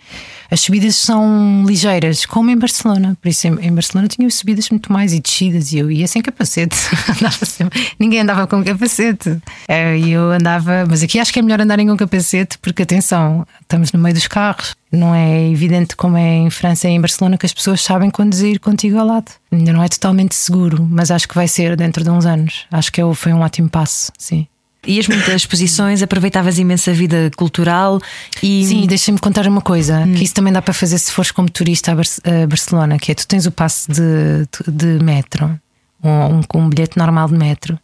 As 0.49 0.61
subidas 0.61 0.95
são 0.95 1.65
ligeiras, 1.67 2.25
como 2.25 2.49
em 2.49 2.57
Barcelona. 2.57 3.17
Por 3.21 3.27
isso, 3.27 3.47
em, 3.47 3.73
Barcelona 3.73 4.07
tinha 4.07 4.29
subidas 4.29 4.69
muito 4.69 4.93
mais 4.93 5.11
e 5.11 5.19
descidas 5.19 5.73
e 5.73 5.79
eu 5.79 5.91
ia 5.91 6.07
sem 6.07 6.21
capacete. 6.21 6.77
andava 7.19 7.45
sempre, 7.45 7.85
ninguém 7.99 8.21
andava 8.21 8.47
com 8.47 8.63
capacete. 8.63 9.37
É, 9.67 9.97
e 9.97 10.11
eu 10.11 10.31
andava, 10.31 10.85
mas 10.87 11.03
aqui 11.03 11.19
acho 11.19 11.33
que 11.33 11.39
é 11.39 11.41
melhor 11.41 11.59
andarem 11.59 11.87
com 11.87 11.97
capacete 11.97 12.57
porque, 12.59 12.83
atenção, 12.83 13.34
estamos 13.61 13.91
no 13.91 13.99
meio 13.99 14.13
dos 14.13 14.27
carros. 14.27 14.75
Não 14.91 15.13
é 15.13 15.49
evidente 15.49 15.95
como 15.95 16.17
é 16.17 16.35
em 16.35 16.49
França 16.49 16.87
e 16.87 16.91
em 16.91 17.01
Barcelona 17.01 17.37
que 17.37 17.45
as 17.45 17.53
pessoas 17.53 17.81
sabem 17.81 18.09
conduzir 18.09 18.59
contigo 18.59 18.97
ao 18.99 19.05
lado. 19.05 19.31
Ainda 19.51 19.73
não 19.73 19.83
é 19.83 19.89
totalmente 19.89 20.35
seguro, 20.35 20.85
mas 20.89 21.11
acho 21.11 21.27
que 21.27 21.35
vai 21.35 21.47
ser 21.47 21.75
dentro 21.75 22.03
de 22.03 22.09
uns 22.09 22.25
anos. 22.25 22.65
Acho 22.71 22.91
que 22.91 23.01
é 23.01 23.13
foi 23.13 23.33
um 23.33 23.41
ótimo 23.41 23.69
passo, 23.69 24.11
sim. 24.17 24.47
Ias 24.87 25.07
muitas 25.07 25.35
exposições, 25.35 26.01
aproveitavas 26.01 26.59
imensa 26.59 26.93
vida 26.93 27.31
cultural 27.35 27.99
e. 28.41 28.65
Sim, 28.65 28.85
deixa-me 28.85 29.17
contar 29.17 29.47
uma 29.47 29.61
coisa: 29.61 29.99
hum. 29.99 30.13
que 30.13 30.23
isso 30.23 30.33
também 30.33 30.53
dá 30.53 30.61
para 30.61 30.73
fazer 30.73 30.97
se 30.99 31.11
fores 31.11 31.31
como 31.31 31.49
turista 31.49 31.91
a, 31.91 31.95
Bar 31.95 32.05
a 32.25 32.47
Barcelona, 32.47 32.97
que 32.97 33.11
é 33.11 33.15
tu 33.15 33.27
tens 33.27 33.45
o 33.45 33.51
passe 33.51 33.91
de, 33.91 34.47
de, 34.71 35.03
metro, 35.03 35.59
um, 36.03 36.09
um, 36.09 36.41
um 36.53 36.69
bilhete 36.69 36.97
normal 36.97 37.27
de 37.27 37.35
metro. 37.35 37.79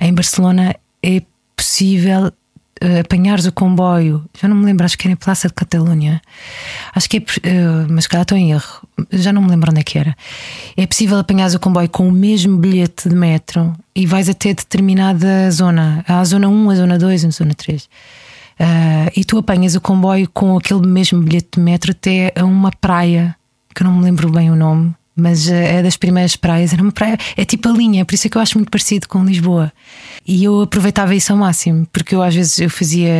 Em 0.00 0.14
Barcelona 0.14 0.76
é 1.02 1.22
possível 1.56 2.32
apanhares 3.00 3.46
o 3.46 3.52
comboio, 3.52 4.24
já 4.38 4.46
não 4.46 4.56
me 4.56 4.66
lembro, 4.66 4.84
acho 4.84 4.98
que 4.98 5.06
era 5.06 5.12
em 5.12 5.16
Praça 5.16 5.48
de 5.48 5.54
Catalunha, 5.54 6.20
acho 6.94 7.08
que 7.08 7.16
é, 7.16 7.20
uh, 7.20 7.86
mas 7.88 8.06
cá 8.06 8.22
estou 8.22 8.36
em 8.36 8.52
erro, 8.52 8.86
já 9.10 9.32
não 9.32 9.42
me 9.42 9.48
lembro 9.48 9.70
onde 9.70 9.80
é 9.80 9.82
que 9.82 9.98
era. 9.98 10.14
É 10.76 10.86
possível 10.86 11.18
apanhares 11.18 11.54
o 11.54 11.60
comboio 11.60 11.88
com 11.88 12.08
o 12.08 12.12
mesmo 12.12 12.56
bilhete 12.58 13.08
de 13.08 13.14
metro 13.14 13.74
e 13.94 14.06
vais 14.06 14.28
até 14.28 14.52
determinada 14.52 15.50
zona. 15.50 16.04
A 16.06 16.22
zona 16.24 16.48
1, 16.48 16.70
a 16.70 16.74
zona 16.74 16.98
2, 16.98 17.24
a 17.24 17.30
zona 17.30 17.54
3. 17.54 17.82
Uh, 17.82 17.88
eh, 18.58 19.12
e 19.16 19.24
tu 19.24 19.38
apanhas 19.38 19.74
o 19.74 19.80
comboio 19.80 20.28
com 20.32 20.56
aquele 20.56 20.86
mesmo 20.86 21.20
bilhete 21.22 21.48
de 21.54 21.60
metro 21.60 21.92
até 21.92 22.32
a 22.36 22.44
uma 22.44 22.70
praia, 22.70 23.34
que 23.74 23.82
eu 23.82 23.86
não 23.86 23.96
me 23.96 24.04
lembro 24.04 24.30
bem 24.30 24.50
o 24.50 24.56
nome, 24.56 24.94
mas 25.16 25.48
é 25.48 25.82
das 25.82 25.96
primeiras 25.96 26.36
praias. 26.36 26.72
Era 26.72 26.82
uma 26.82 26.92
praia, 26.92 27.16
é 27.36 27.44
tipo 27.44 27.68
a 27.68 27.72
linha, 27.72 28.04
por 28.04 28.14
isso 28.14 28.26
é 28.26 28.30
que 28.30 28.36
eu 28.36 28.42
acho 28.42 28.58
muito 28.58 28.70
parecido 28.70 29.08
com 29.08 29.24
Lisboa. 29.24 29.72
E 30.26 30.44
eu 30.44 30.62
aproveitava 30.62 31.14
isso 31.14 31.32
ao 31.32 31.38
máximo, 31.38 31.86
porque 31.90 32.14
eu 32.14 32.22
às 32.22 32.34
vezes 32.34 32.58
eu 32.58 32.68
fazia, 32.68 33.10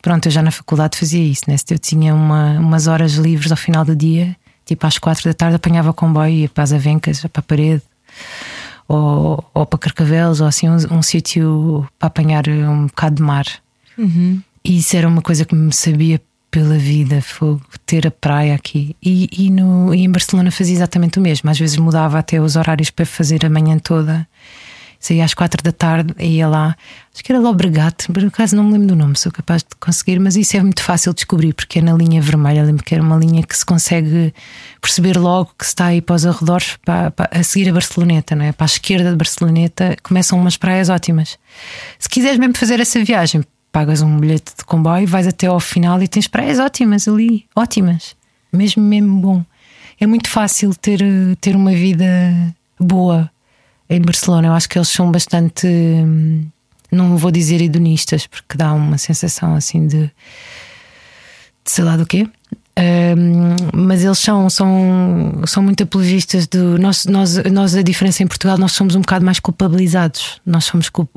pronto, 0.00 0.26
eu 0.26 0.32
já 0.32 0.42
na 0.42 0.52
faculdade 0.52 0.96
fazia 0.96 1.22
isso, 1.22 1.42
né? 1.48 1.56
Se 1.56 1.64
eu 1.68 1.78
tinha 1.78 2.14
uma, 2.14 2.60
umas 2.60 2.86
horas 2.86 3.14
livres 3.14 3.50
ao 3.50 3.56
final 3.56 3.84
do 3.84 3.96
dia, 3.96 4.36
tipo 4.64 4.86
às 4.86 4.98
quatro 4.98 5.24
da 5.24 5.34
tarde, 5.34 5.56
apanhava 5.56 5.90
o 5.90 5.94
comboio, 5.94 6.32
ia 6.32 6.48
para 6.48 6.62
as 6.62 6.72
avencas, 6.72 7.20
para 7.20 7.40
a 7.40 7.42
parede, 7.42 7.82
ou, 8.86 9.44
ou 9.52 9.66
para 9.66 9.78
Carcavelos, 9.78 10.40
ou 10.40 10.46
assim, 10.46 10.68
um, 10.68 10.76
um 10.92 11.02
sítio 11.02 11.86
para 11.98 12.06
apanhar 12.06 12.48
um 12.48 12.86
bocado 12.86 13.16
de 13.16 13.22
mar. 13.22 13.46
Uhum. 13.98 14.40
E 14.64 14.78
isso 14.78 14.96
era 14.96 15.08
uma 15.08 15.22
coisa 15.22 15.44
que 15.44 15.54
me 15.54 15.72
sabia 15.72 16.20
pela 16.50 16.78
vida, 16.78 17.20
fogo, 17.20 17.62
ter 17.84 18.06
a 18.06 18.10
praia 18.10 18.54
aqui. 18.54 18.96
E, 19.02 19.28
e, 19.32 19.50
no, 19.50 19.94
e 19.94 20.04
em 20.04 20.10
Barcelona 20.10 20.50
fazia 20.50 20.74
exatamente 20.74 21.18
o 21.18 21.22
mesmo. 21.22 21.50
Às 21.50 21.58
vezes 21.58 21.76
mudava 21.76 22.18
até 22.18 22.40
os 22.40 22.56
horários 22.56 22.90
para 22.90 23.04
fazer 23.04 23.44
a 23.44 23.50
manhã 23.50 23.78
toda 23.78 24.26
saía 25.06 25.24
às 25.24 25.34
quatro 25.34 25.62
da 25.62 25.72
tarde 25.72 26.14
e 26.18 26.36
ia 26.36 26.48
lá. 26.48 26.76
Acho 27.14 27.24
que 27.24 27.32
era 27.32 27.40
Lobregat, 27.40 28.06
por 28.12 28.24
acaso 28.24 28.56
não 28.56 28.64
me 28.64 28.72
lembro 28.72 28.88
do 28.88 28.96
nome, 28.96 29.16
sou 29.16 29.32
capaz 29.32 29.62
de 29.62 29.68
conseguir, 29.80 30.18
mas 30.18 30.36
isso 30.36 30.56
é 30.56 30.62
muito 30.62 30.82
fácil 30.82 31.12
de 31.12 31.16
descobrir 31.16 31.54
porque 31.54 31.78
é 31.78 31.82
na 31.82 31.94
linha 31.94 32.20
vermelha. 32.20 32.62
Lembro 32.64 32.84
que 32.84 32.94
era 32.94 33.02
uma 33.02 33.16
linha 33.16 33.42
que 33.42 33.56
se 33.56 33.64
consegue 33.64 34.34
perceber 34.80 35.16
logo 35.16 35.50
que 35.58 35.64
se 35.64 35.70
está 35.70 35.86
aí 35.86 36.00
para 36.00 36.16
os 36.16 36.26
arredores 36.26 36.76
para, 36.84 37.10
para, 37.10 37.30
a 37.30 37.42
seguir 37.42 37.68
a 37.70 37.72
Barceloneta, 37.72 38.34
não 38.34 38.44
é? 38.44 38.52
para 38.52 38.64
a 38.64 38.66
esquerda 38.66 39.10
de 39.10 39.16
Barceloneta 39.16 39.96
começam 40.02 40.38
umas 40.38 40.56
praias 40.56 40.88
ótimas. 40.88 41.38
Se 41.98 42.08
quiseres 42.08 42.38
mesmo 42.38 42.56
fazer 42.56 42.80
essa 42.80 43.02
viagem, 43.02 43.42
pagas 43.76 44.00
um 44.00 44.18
bilhete 44.18 44.54
de 44.56 44.64
comboio, 44.64 45.06
vais 45.06 45.26
até 45.26 45.48
ao 45.48 45.60
final 45.60 46.02
e 46.02 46.08
tens 46.08 46.26
praias 46.26 46.58
ótimas 46.58 47.06
ali, 47.06 47.44
ótimas, 47.54 48.16
mesmo 48.50 48.82
mesmo 48.82 49.20
bom. 49.20 49.44
É 50.00 50.06
muito 50.06 50.30
fácil 50.30 50.74
ter, 50.74 50.98
ter 51.42 51.54
uma 51.54 51.72
vida 51.72 52.06
boa 52.80 53.30
em 53.90 54.00
Barcelona. 54.00 54.48
Eu 54.48 54.54
acho 54.54 54.66
que 54.66 54.78
eles 54.78 54.88
são 54.88 55.12
bastante, 55.12 55.66
hum, 55.66 56.46
não 56.90 57.18
vou 57.18 57.30
dizer 57.30 57.60
hedonistas, 57.60 58.26
porque 58.26 58.56
dá 58.56 58.72
uma 58.72 58.96
sensação 58.96 59.54
assim 59.54 59.86
de, 59.86 60.06
de 60.06 60.10
sei 61.66 61.84
lá 61.84 61.98
do 61.98 62.06
quê. 62.06 62.26
Um, 62.78 63.56
mas 63.72 64.04
eles 64.04 64.18
são, 64.18 64.50
são, 64.50 65.40
são 65.46 65.62
muito 65.62 65.82
apologistas 65.82 66.46
do. 66.46 66.78
Nós, 66.78 67.06
nós, 67.06 67.36
nós, 67.44 67.74
a 67.74 67.82
diferença 67.82 68.22
em 68.22 68.26
Portugal, 68.26 68.58
nós 68.58 68.72
somos 68.72 68.94
um 68.94 69.00
bocado 69.00 69.24
mais 69.24 69.40
culpabilizados. 69.40 70.40
Nós 70.44 70.66
somos, 70.66 70.90
culp, 70.90 71.08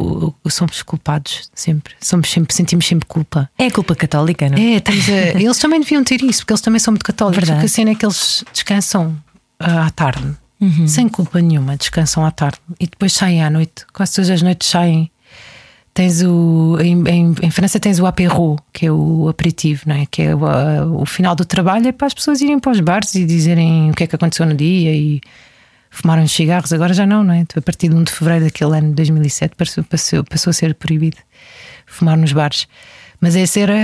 somos 0.48 0.82
culpados 0.84 1.50
sempre. 1.54 1.94
Somos 2.00 2.30
sempre. 2.32 2.56
Sentimos 2.56 2.88
sempre 2.88 3.06
culpa. 3.06 3.50
É 3.58 3.66
a 3.66 3.72
culpa 3.72 3.94
católica, 3.94 4.48
não 4.48 4.58
é? 4.58 4.78
a, 4.78 5.36
eles 5.40 5.58
também 5.58 5.82
deviam 5.82 6.04
ter 6.04 6.22
isso, 6.24 6.40
porque 6.40 6.54
eles 6.54 6.62
também 6.62 6.80
são 6.80 6.94
muito 6.94 7.04
católicos. 7.04 7.46
Verdade. 7.46 7.66
A 7.66 7.70
cena 7.70 7.92
é 7.92 7.96
que 7.96 8.06
eles 8.06 8.44
descansam 8.54 9.18
uh, 9.62 9.80
à 9.86 9.90
tarde 9.90 10.38
uhum. 10.60 10.88
sem 10.88 11.08
culpa 11.08 11.42
nenhuma, 11.42 11.78
descansam 11.78 12.26
à 12.26 12.32
tarde 12.32 12.60
e 12.80 12.86
depois 12.86 13.14
saem 13.14 13.44
à 13.44 13.50
noite. 13.50 13.86
Quase 13.94 14.16
todas 14.16 14.30
as 14.30 14.42
noites 14.42 14.68
saem. 14.68 15.12
Tens 16.00 16.22
o, 16.22 16.78
em, 16.80 17.04
em, 17.10 17.36
em 17.42 17.52
França 17.52 17.78
tens 17.78 18.00
o 18.00 18.06
apéro, 18.06 18.56
que 18.72 18.86
é 18.86 18.92
o 18.92 19.28
aperitivo, 19.28 19.82
não 19.86 19.96
é? 19.96 20.06
que 20.06 20.22
é 20.22 20.34
o, 20.34 21.02
o, 21.02 21.06
final 21.06 21.36
do 21.36 21.44
trabalho, 21.44 21.90
é 21.90 21.92
para 21.92 22.08
as 22.08 22.14
pessoas 22.14 22.40
irem 22.40 22.58
para 22.58 22.72
os 22.72 22.80
bares 22.80 23.14
e 23.16 23.26
dizerem 23.26 23.92
o 23.92 23.94
que 23.94 24.06
é 24.06 24.08
que 24.08 24.16
aconteceu 24.16 24.46
no 24.46 24.56
dia 24.56 24.96
e 24.96 25.20
fumar 25.90 26.18
uns 26.18 26.32
cigarros. 26.32 26.72
Agora 26.72 26.94
já 26.94 27.06
não, 27.06 27.22
não 27.22 27.34
é? 27.34 27.44
A 27.54 27.62
partir 27.62 27.90
de 27.90 27.96
1 27.96 28.04
de 28.04 28.14
fevereiro 28.14 28.46
daquele 28.46 28.78
ano, 28.78 28.94
2007, 28.94 29.58
passou, 29.58 29.84
passou, 29.84 30.24
passou 30.24 30.52
a 30.52 30.54
ser 30.54 30.74
proibido 30.74 31.18
fumar 31.86 32.16
nos 32.16 32.32
bares. 32.32 32.66
Mas 33.20 33.36
essa 33.36 33.60
era 33.60 33.76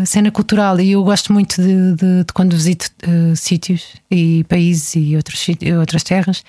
a 0.00 0.06
cena 0.06 0.30
cultural 0.30 0.80
e 0.80 0.92
eu 0.92 1.04
gosto 1.04 1.34
muito 1.34 1.60
de, 1.60 1.96
de, 1.96 2.24
de 2.24 2.32
quando 2.32 2.56
visito 2.56 2.90
uh, 3.06 3.36
sítios 3.36 3.92
e 4.10 4.42
países 4.44 4.94
e 4.96 5.14
outros, 5.14 5.46
outras 5.78 6.02
terras, 6.02 6.42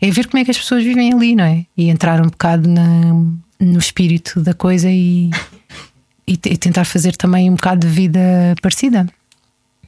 é 0.00 0.10
ver 0.10 0.26
como 0.26 0.40
é 0.40 0.44
que 0.44 0.50
as 0.50 0.58
pessoas 0.58 0.82
vivem 0.82 1.12
ali, 1.12 1.36
não 1.36 1.44
é? 1.44 1.64
E 1.76 1.88
entrar 1.88 2.20
um 2.20 2.26
bocado 2.26 2.68
na, 2.68 3.14
no 3.60 3.78
espírito 3.78 4.40
da 4.40 4.54
coisa 4.54 4.90
e, 4.90 5.30
e, 6.26 6.32
e 6.32 6.56
tentar 6.56 6.84
fazer 6.84 7.16
também 7.16 7.50
um 7.50 7.54
bocado 7.54 7.86
de 7.86 7.92
vida 7.92 8.20
parecida. 8.60 9.06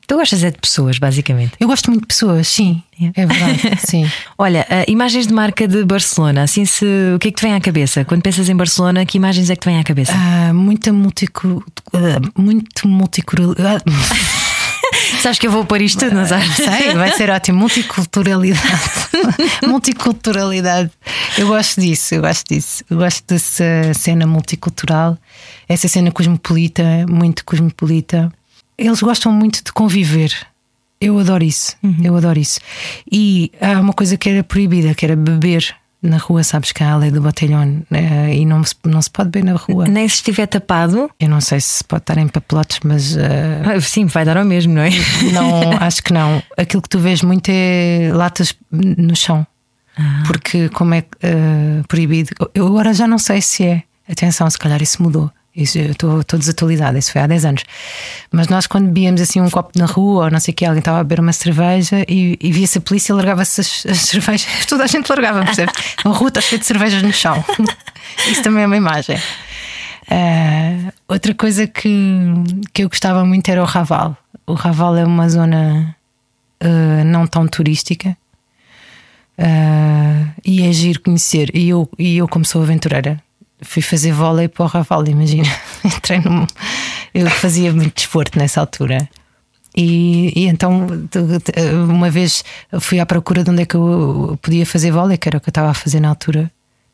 Tu 0.07 0.15
gostas 0.15 0.45
é 0.45 0.53
de 0.53 0.59
pessoas, 0.59 0.99
basicamente? 0.99 1.55
Eu 1.59 1.67
gosto 1.67 1.91
muito 1.91 2.03
de 2.03 2.07
pessoas, 2.07 2.47
sim. 2.47 2.81
É 3.17 3.27
verdade, 3.27 3.61
sim. 3.85 4.09
Olha, 4.39 4.65
uh, 4.71 4.91
imagens 4.91 5.27
de 5.27 5.35
marca 5.35 5.67
de 5.67 5.85
Barcelona, 5.85 6.45
assim 6.45 6.65
se 6.65 6.85
o 7.15 7.19
que 7.19 7.29
é 7.29 7.31
que 7.33 7.39
te 7.39 7.43
vem 7.43 7.55
à 7.55 7.61
cabeça? 7.61 8.05
Quando 8.05 8.23
pensas 8.23 8.49
em 8.49 8.55
Barcelona, 8.55 9.05
que 9.05 9.19
imagens 9.19 9.51
é 9.51 9.57
que 9.57 9.63
te 9.63 9.65
vem 9.65 9.81
à 9.81 9.85
cabeça? 9.85 10.13
Uh, 10.13 10.55
muita 10.55 10.93
multicul... 10.93 11.65
Uh, 11.93 12.41
muito 12.41 12.87
multicultural. 12.87 13.81
Sabes 15.23 15.39
que 15.39 15.47
eu 15.47 15.51
vou 15.51 15.65
pôr 15.65 15.81
isto 15.81 15.99
tudo 16.01 16.15
nas 16.15 16.33
artes. 16.33 16.57
Sei, 16.65 16.95
vai 16.95 17.13
ser 17.13 17.31
ótimo. 17.31 17.59
Multiculturalidade. 17.59 18.81
multiculturalidade. 19.67 20.91
Eu 21.37 21.49
gosto 21.49 21.81
disso, 21.81 22.15
eu 22.15 22.21
gosto 22.21 22.49
disso. 22.49 22.85
Eu 22.89 22.99
gosto 22.99 23.25
dessa 23.27 23.65
cena 23.95 24.27
multicultural, 24.27 25.19
essa 25.69 25.89
cena 25.89 26.11
cosmopolita, 26.11 26.83
muito 27.09 27.45
cosmopolita. 27.45 28.33
Eles 28.79 29.01
gostam 29.01 29.33
muito 29.33 29.65
de 29.65 29.73
conviver. 29.73 30.33
Eu 31.01 31.19
adoro 31.19 31.45
isso, 31.45 31.77
uhum. 31.83 31.97
eu 32.03 32.17
adoro 32.17 32.39
isso. 32.39 32.59
E 33.11 33.53
há 33.61 33.81
uma 33.81 33.93
coisa 33.93 34.17
que 34.17 34.31
era 34.31 34.43
proibida, 34.43 34.95
que 34.95 35.05
era 35.05 35.15
beber 35.15 35.75
na 36.03 36.19
rua, 36.19 36.45
sabes 36.45 36.73
que 36.73 36.83
há 36.83 36.93
a 36.93 36.97
lei 36.97 37.11
do 37.11 37.21
botelhão 37.21 37.83
uh, 37.91 38.29
e 38.33 38.45
não 38.45 38.63
se, 38.63 38.75
não 38.85 39.01
se 39.01 39.11
pode 39.11 39.31
beber 39.31 39.53
na 39.53 39.59
rua. 39.59 39.87
Nem 39.87 40.09
se 40.09 40.17
estiver 40.17 40.47
tapado. 40.47 41.11
Eu 41.19 41.29
não 41.29 41.41
sei 41.41 41.61
se 41.61 41.83
pode 41.85 42.03
estar 42.03 42.19
em 42.19 42.29
papelotes, 42.29 42.81
mas. 42.85 43.15
Uh, 43.17 43.81
sim, 43.81 44.07
vai 44.07 44.25
dar 44.25 44.37
ao 44.37 44.45
mesmo, 44.45 44.75
não 44.75 44.83
é? 44.83 44.91
Não, 45.33 45.73
acho 45.81 46.03
que 46.03 46.13
não. 46.13 46.43
Aquilo 46.57 46.83
que 46.83 46.89
tu 46.89 46.99
vês 46.99 47.23
muito 47.23 47.49
é 47.51 48.11
latas 48.13 48.55
no 48.71 49.17
chão. 49.17 49.47
Ah. 49.99 50.23
Porque, 50.27 50.69
como 50.71 50.95
é 50.95 51.01
uh, 51.01 51.87
proibido, 51.89 52.31
eu 52.55 52.67
agora 52.67 52.93
já 52.93 53.07
não 53.07 53.19
sei 53.19 53.41
se 53.41 53.65
é. 53.65 53.83
Atenção, 54.09 54.49
se 54.49 54.59
calhar 54.59 54.81
isso 54.83 55.03
mudou. 55.03 55.31
Isso, 55.57 55.79
eu 55.79 55.93
estou 55.93 56.39
desatualizada, 56.39 56.99
isso 56.99 57.11
foi 57.11 57.23
há 57.23 57.27
10 57.27 57.45
anos. 57.47 57.65
Mas 58.31 58.49
nós, 58.49 58.67
quando 58.67 58.87
bebíamos 58.87 59.23
assim 59.23 59.41
um 59.41 59.49
copo 59.49 59.71
na 59.79 59.87
rua, 59.87 60.25
ou 60.25 60.31
não 60.31 60.39
sei 60.39 60.53
o 60.53 60.55
que, 60.55 60.67
alguém 60.67 60.81
estava 60.81 61.01
a 61.01 61.03
beber 61.03 61.21
uma 61.21 61.33
cerveja 61.33 62.05
e, 62.07 62.37
e 62.39 62.53
via-se 62.53 62.77
a 62.77 62.81
polícia 62.83 63.13
e 63.13 63.17
largava-se 63.17 63.63
as, 63.63 63.87
as, 63.87 63.99
cervejas, 64.11 64.47
toda 64.67 64.85
a 64.85 64.87
gente 64.87 65.09
largava, 65.09 65.43
percebe? 65.45 65.73
A 66.05 66.09
rua 66.11 66.31
cheia 66.41 66.59
de 66.59 66.67
cervejas 66.67 67.03
no 67.03 67.13
chão. 67.13 67.43
Isso 68.31 68.43
também 68.43 68.65
é 68.65 68.67
uma 68.67 68.77
imagem. 68.77 69.17
Uh, 69.17 70.93
outra 71.09 71.35
coisa 71.35 71.67
que, 71.67 71.91
que 72.75 72.85
eu 72.85 72.89
gostava 72.91 73.25
muito 73.25 73.49
era 73.49 73.63
o 73.63 73.67
Raval. 73.67 74.15
O 74.47 74.53
Raval 74.53 74.97
é 74.97 75.05
uma 75.07 75.29
zona 75.29 75.97
uh, 76.63 77.05
não 77.05 77.27
tão 77.27 77.49
turística. 77.49 78.17
Uh, 79.39 80.31
e 80.45 80.63
é 80.67 80.73
giro 80.73 81.01
conhecer. 81.01 81.51
E 81.55 81.71
eu, 81.71 81.89
e 81.99 82.19
eu 82.19 82.29
como 82.29 82.45
sou 82.45 82.63
aventureira, 82.63 83.21
fui 83.63 83.83
fazer 83.83 84.13
vôlei 84.13 84.49
para 84.49 84.65
o 84.65 84.69
Raval, 84.69 85.07
imagina. 85.07 85.49
Entrei 85.85 86.21
num. 86.21 86.47
Eu 87.15 87.29
fazia 87.31 87.73
muito 87.73 87.95
desporto 87.95 88.39
nessa 88.39 88.61
altura. 88.61 89.09
E, 89.77 90.33
e, 90.35 90.47
então, 90.47 90.87
uma 91.89 92.11
vez 92.11 92.43
fui 92.81 92.99
à 92.99 93.05
procura 93.05 93.45
de 93.45 93.51
onde 93.51 93.63
é 93.63 93.67
que 93.67 93.75
eu 93.75 94.39
podia 94.41 94.65
fazer 94.65 94.91
vôlei, 94.91 95.19
que 95.19 95.29
era 95.29 95.37
o 95.37 95.41
que 95.41 95.49
eu 95.49 95.51
estava 95.51 95.71
a 95.71 95.75
fazer 95.75 96.01
na 96.01 96.09
altura. 96.09 96.51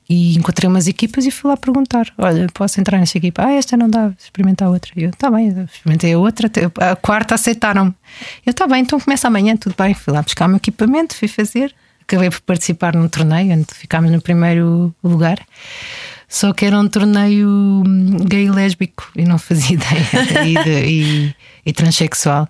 E 0.09 0.37
encontrei 0.37 0.69
umas 0.69 0.89
equipas 0.89 1.25
e 1.25 1.31
fui 1.31 1.49
lá 1.49 1.57
perguntar: 1.57 2.07
Olha, 2.19 2.47
posso 2.53 2.81
entrar 2.81 2.99
nesta 2.99 3.19
equipa? 3.19 3.47
Ah, 3.47 3.53
esta 3.53 3.77
não 3.77 3.89
dá, 3.89 4.13
experimentar 4.19 4.69
outra. 4.69 4.93
E 4.97 5.05
eu, 5.05 5.11
tá 5.13 5.31
bem, 5.31 5.49
experimentei 5.65 6.13
a 6.13 6.19
outra, 6.19 6.51
a 6.81 6.97
quarta 6.97 7.37
aceitaram-me. 7.37 7.95
Eu, 8.45 8.53
tá 8.53 8.67
bem, 8.67 8.83
então 8.83 8.99
começa 8.99 9.29
amanhã, 9.29 9.57
tudo 9.57 9.75
bem. 9.79 9.95
Fui 9.95 10.13
lá 10.13 10.21
buscar 10.21 10.47
o 10.47 10.49
meu 10.49 10.57
equipamento, 10.57 11.15
fui 11.17 11.29
fazer. 11.29 11.73
Acabei 12.03 12.31
por 12.31 12.41
participar 12.43 12.95
num 12.95 13.09
torneio 13.09 13.55
onde 13.55 13.67
ficámos 13.73 14.11
no 14.11 14.21
primeiro 14.21 14.95
lugar. 15.03 15.39
Só 16.29 16.53
que 16.53 16.65
era 16.65 16.79
um 16.79 16.89
torneio 16.89 17.49
hum, 17.49 18.17
gay 18.27 18.51
lésbico 18.51 19.11
e 19.15 19.25
não 19.25 19.39
fazia 19.39 19.77
ideia 19.77 20.47
e, 20.47 20.65
de, 20.65 20.85
e, 20.87 21.35
e 21.67 21.73
transexual. 21.73 22.49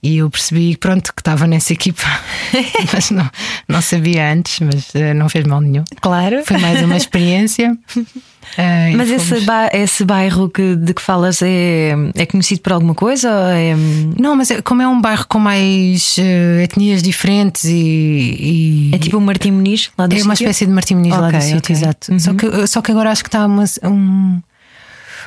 E 0.00 0.18
eu 0.18 0.30
percebi 0.30 0.76
pronto, 0.76 1.12
que 1.12 1.20
estava 1.20 1.44
nessa 1.46 1.72
equipa, 1.72 2.04
mas 2.94 3.10
não, 3.10 3.28
não 3.66 3.82
sabia 3.82 4.32
antes, 4.32 4.60
mas 4.60 4.90
uh, 4.94 5.12
não 5.14 5.28
fez 5.28 5.44
mal 5.44 5.60
nenhum. 5.60 5.82
Claro. 6.00 6.44
Foi 6.44 6.56
mais 6.56 6.80
uma 6.82 6.96
experiência. 6.96 7.76
Uh, 7.96 8.94
mas 8.96 9.10
esse, 9.10 9.40
ba 9.40 9.68
esse 9.72 10.04
bairro 10.04 10.48
que, 10.48 10.76
de 10.76 10.94
que 10.94 11.02
falas 11.02 11.42
é, 11.42 11.94
é 12.14 12.26
conhecido 12.26 12.60
por 12.60 12.74
alguma 12.74 12.94
coisa? 12.94 13.28
É... 13.52 13.74
Não, 14.16 14.36
mas 14.36 14.52
é, 14.52 14.62
como 14.62 14.82
é 14.82 14.86
um 14.86 15.00
bairro 15.00 15.26
com 15.26 15.40
mais 15.40 16.16
uh, 16.18 16.60
etnias 16.62 17.02
diferentes 17.02 17.64
e, 17.64 17.72
e, 17.72 18.90
É 18.94 18.98
tipo 18.98 19.18
o 19.18 19.20
Martim 19.20 19.50
Muniz 19.50 19.90
lá 19.98 20.06
do 20.06 20.12
É 20.12 20.18
sítio? 20.18 20.28
uma 20.28 20.34
espécie 20.34 20.64
de 20.64 20.72
Martim 20.72 20.94
Muniz 20.94 21.12
okay, 21.12 21.22
lá 21.22 21.30
do 21.30 21.36
okay. 21.36 21.48
sítio, 21.54 21.72
exato. 21.72 22.12
Uhum. 22.12 22.20
Só, 22.20 22.34
que, 22.34 22.66
só 22.68 22.82
que 22.82 22.92
agora 22.92 23.10
acho 23.10 23.24
que 23.24 23.28
está 23.28 23.44
uma, 23.44 23.64
um 23.82 24.40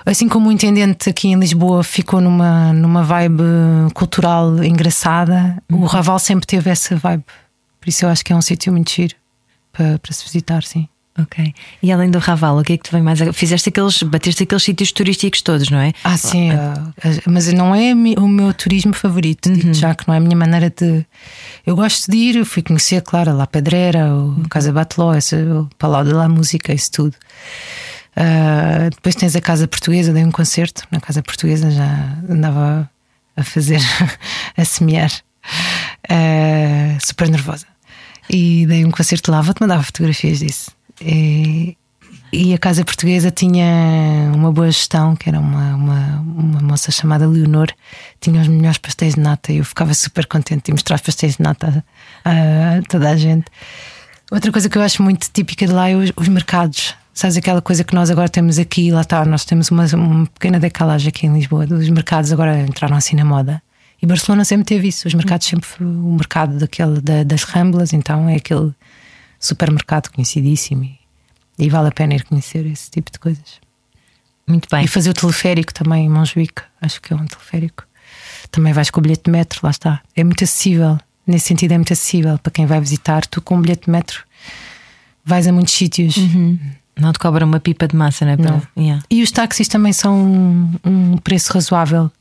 Assim 0.05 0.27
como 0.27 0.49
o 0.49 0.51
intendente 0.51 1.09
aqui 1.09 1.29
em 1.29 1.39
Lisboa 1.39 1.83
ficou 1.83 2.19
numa, 2.19 2.73
numa 2.73 3.03
vibe 3.03 3.43
cultural 3.93 4.63
engraçada, 4.63 5.61
uhum. 5.71 5.81
o 5.81 5.85
Raval 5.85 6.19
sempre 6.19 6.45
teve 6.45 6.69
essa 6.69 6.95
vibe. 6.95 7.23
Por 7.79 7.89
isso 7.89 8.05
eu 8.05 8.09
acho 8.09 8.23
que 8.23 8.33
é 8.33 8.35
um 8.35 8.41
sítio 8.41 8.71
muito 8.71 8.91
giro 8.91 9.15
para, 9.71 9.99
para 9.99 10.13
se 10.13 10.23
visitar, 10.23 10.63
sim. 10.63 10.87
Ok. 11.19 11.53
E 11.83 11.91
além 11.91 12.09
do 12.09 12.19
Raval, 12.19 12.57
o 12.57 12.63
que 12.63 12.73
é 12.73 12.77
que 12.77 12.83
te 12.83 12.91
vem 12.91 13.01
mais? 13.01 13.19
Fizeste 13.33 13.67
aqueles, 13.67 14.01
bateste 14.01 14.43
aqueles 14.43 14.63
sítios 14.63 14.91
turísticos 14.93 15.41
todos, 15.41 15.69
não 15.69 15.79
é? 15.79 15.91
Ah, 16.05 16.17
sim. 16.17 16.51
Uh, 16.51 16.93
mas 17.25 17.51
não 17.51 17.75
é 17.75 17.93
o 18.17 18.27
meu 18.27 18.53
turismo 18.53 18.93
favorito, 18.93 19.49
uhum. 19.49 19.73
já 19.73 19.93
que 19.93 20.07
não 20.07 20.15
é 20.15 20.17
a 20.17 20.21
minha 20.21 20.37
maneira 20.37 20.69
de. 20.69 21.05
Eu 21.65 21.75
gosto 21.75 22.09
de 22.09 22.17
ir, 22.17 22.45
fui 22.45 22.63
conhecer, 22.63 23.01
claro, 23.01 23.35
La 23.35 23.45
Pedreira, 23.45 24.07
o 24.07 24.29
uhum. 24.29 24.43
Casa 24.49 24.71
Bateló, 24.71 25.11
o 25.11 25.69
Palau 25.77 26.03
de 26.05 26.13
la 26.13 26.29
Música, 26.29 26.73
isso 26.73 26.91
tudo. 26.91 27.15
Uh, 28.15 28.89
depois 28.89 29.15
tens 29.15 29.35
a 29.35 29.41
Casa 29.41 29.67
Portuguesa, 29.67 30.11
dei 30.11 30.23
um 30.23 30.31
concerto 30.31 30.83
na 30.91 30.99
Casa 30.99 31.23
Portuguesa, 31.23 31.71
já 31.71 32.17
andava 32.29 32.89
a 33.35 33.43
fazer, 33.43 33.79
a 34.57 34.65
semear, 34.65 35.11
uh, 36.09 36.97
super 36.99 37.29
nervosa. 37.29 37.65
E 38.29 38.65
dei 38.65 38.85
um 38.85 38.91
concerto 38.91 39.31
lá, 39.31 39.41
vou-te 39.41 39.61
mandar 39.61 39.83
fotografias 39.83 40.39
disso. 40.39 40.71
E, 41.01 41.75
e, 42.31 42.53
a 42.53 42.57
Casa 42.57 42.85
Portuguesa 42.85 43.31
tinha 43.31 44.31
uma 44.33 44.51
boa 44.51 44.67
gestão, 44.67 45.15
que 45.15 45.27
era 45.27 45.39
uma, 45.39 45.75
uma, 45.75 46.19
uma 46.19 46.61
moça 46.61 46.91
chamada 46.91 47.27
Leonor, 47.27 47.67
tinha 48.19 48.41
os 48.41 48.47
melhores 48.47 48.77
pastéis 48.77 49.15
de 49.15 49.21
nata 49.21 49.51
e 49.51 49.57
eu 49.57 49.65
ficava 49.65 49.93
super 49.93 50.25
contente 50.27 50.65
de 50.65 50.71
mostrar 50.71 50.95
os 50.95 51.01
pastéis 51.01 51.37
de 51.37 51.43
nata 51.43 51.83
a, 52.23 52.29
a 52.29 52.81
toda 52.87 53.09
a 53.09 53.17
gente. 53.17 53.45
Outra 54.31 54.51
coisa 54.51 54.69
que 54.69 54.77
eu 54.77 54.81
acho 54.81 55.01
muito 55.01 55.29
típica 55.31 55.65
de 55.65 55.73
lá 55.73 55.89
é 55.89 55.95
os, 55.95 56.11
os 56.15 56.27
mercados. 56.27 56.95
Sabes 57.13 57.35
aquela 57.37 57.61
coisa 57.61 57.83
que 57.83 57.93
nós 57.93 58.09
agora 58.09 58.29
temos 58.29 58.57
aqui, 58.57 58.91
lá 58.91 59.01
está, 59.01 59.23
nós 59.25 59.43
temos 59.43 59.69
uma, 59.69 59.85
uma 59.95 60.25
pequena 60.27 60.59
decalagem 60.59 61.09
aqui 61.09 61.27
em 61.27 61.33
Lisboa. 61.33 61.65
Os 61.65 61.89
mercados 61.89 62.31
agora 62.31 62.61
entraram 62.61 62.95
assim 62.95 63.15
na 63.15 63.25
moda. 63.25 63.61
E 64.01 64.05
Barcelona 64.05 64.43
sempre 64.45 64.65
teve 64.65 64.87
isso. 64.87 65.07
Os 65.07 65.13
mercados 65.13 65.45
sempre 65.45 65.67
o 65.79 66.13
mercado 66.13 66.57
daquele, 66.57 66.99
da, 67.01 67.23
das 67.23 67.43
Ramblas, 67.43 67.93
então 67.93 68.27
é 68.27 68.35
aquele 68.35 68.73
supermercado 69.39 70.09
conhecidíssimo. 70.09 70.85
E, 70.85 70.99
e, 71.59 71.69
vale 71.69 71.89
a 71.89 71.91
pena 71.91 72.15
ir 72.15 72.23
conhecer 72.23 72.65
esse 72.65 72.89
tipo 72.89 73.11
de 73.11 73.19
coisas. 73.19 73.59
Muito 74.47 74.67
bem. 74.71 74.85
E 74.85 74.87
fazer 74.87 75.11
o 75.11 75.13
teleférico 75.13 75.73
também 75.73 76.05
em 76.05 76.09
Montjuic, 76.09 76.63
acho 76.81 76.99
que 77.01 77.13
é 77.13 77.15
um 77.15 77.25
teleférico. 77.25 77.85
Também 78.49 78.73
vais 78.73 78.89
com 78.89 78.99
o 78.99 79.03
bilhete 79.03 79.23
de 79.25 79.31
metro, 79.31 79.59
lá 79.63 79.69
está. 79.69 80.01
É 80.15 80.23
muito 80.23 80.43
acessível. 80.43 80.97
Nesse 81.27 81.47
sentido, 81.47 81.73
é 81.73 81.77
muito 81.77 81.93
acessível 81.93 82.39
para 82.39 82.51
quem 82.51 82.65
vai 82.65 82.79
visitar. 82.79 83.25
Tu 83.27 83.41
com 83.41 83.57
o 83.57 83.61
bilhete 83.61 83.85
de 83.85 83.91
metro 83.91 84.23
vais 85.23 85.47
a 85.47 85.51
muitos 85.51 85.73
sítios. 85.73 86.17
Uhum. 86.17 86.59
Não 86.99 87.11
te 87.11 87.19
cobra 87.19 87.45
uma 87.45 87.59
pipa 87.59 87.87
de 87.87 87.95
massa, 87.95 88.25
não 88.25 88.31
é? 88.33 88.37
Não. 88.37 88.61
Yeah. 88.77 89.03
E 89.09 89.23
os 89.23 89.31
táxis 89.31 89.67
também 89.67 89.93
são 89.93 90.15
um, 90.15 90.73
um, 90.83 91.17
preço 91.17 91.53
razoável. 91.53 92.11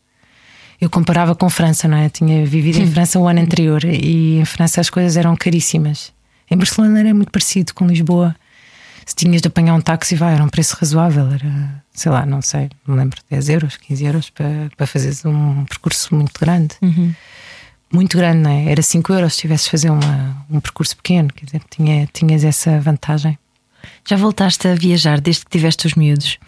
Eu 0.80 0.88
comparava 0.88 1.34
com 1.34 1.50
França, 1.50 1.86
não 1.86 1.96
é? 1.96 2.08
Tinha 2.08 2.44
vivido 2.46 2.78
em 2.78 2.90
França 2.90 3.18
o 3.18 3.28
ano 3.28 3.40
anterior 3.40 3.84
e 3.84 4.38
em 4.38 4.44
França 4.44 4.80
as 4.80 4.88
coisas 4.88 5.16
eram 5.16 5.36
caríssimas. 5.36 6.12
Em 6.50 6.56
Barcelona 6.56 7.00
era 7.00 7.14
muito 7.14 7.30
parecido 7.30 7.74
com 7.74 7.86
Lisboa. 7.86 8.34
Se 9.04 9.14
tinhas 9.14 9.42
de 9.42 9.48
apanhar 9.48 9.74
um 9.74 9.80
táxi, 9.80 10.14
vai, 10.14 10.34
era 10.34 10.42
um 10.42 10.48
preço 10.48 10.76
razoável. 10.78 11.30
Era, 11.32 11.82
sei 11.92 12.10
lá, 12.10 12.24
não 12.24 12.40
sei, 12.40 12.70
não 12.86 12.94
me 12.94 13.02
lembro, 13.02 13.20
10 13.28 13.48
euros, 13.50 13.76
15 13.76 14.04
euros 14.04 14.30
para, 14.30 14.70
para 14.76 14.86
fazeres 14.86 15.24
um 15.24 15.64
percurso 15.64 16.14
muito 16.14 16.38
grande. 16.40 16.76
Uhum. 16.80 17.14
Muito 17.92 18.16
grande, 18.16 18.38
não 18.38 18.50
é? 18.50 18.70
Era 18.70 18.82
5 18.82 19.12
euros 19.12 19.34
se 19.34 19.40
tivesses 19.40 19.64
de 19.64 19.70
fazer 19.72 19.90
uma, 19.90 20.46
um 20.48 20.60
percurso 20.60 20.96
pequeno, 20.96 21.28
quer 21.32 21.44
dizer, 21.44 21.62
tinha, 21.68 22.08
tinhas 22.12 22.44
essa 22.44 22.80
vantagem. 22.80 23.36
Já 24.08 24.16
voltaste 24.16 24.68
a 24.68 24.74
viajar 24.74 25.20
desde 25.20 25.44
que 25.44 25.50
tiveste 25.50 25.86
os 25.86 25.94
miúdos? 25.94 26.38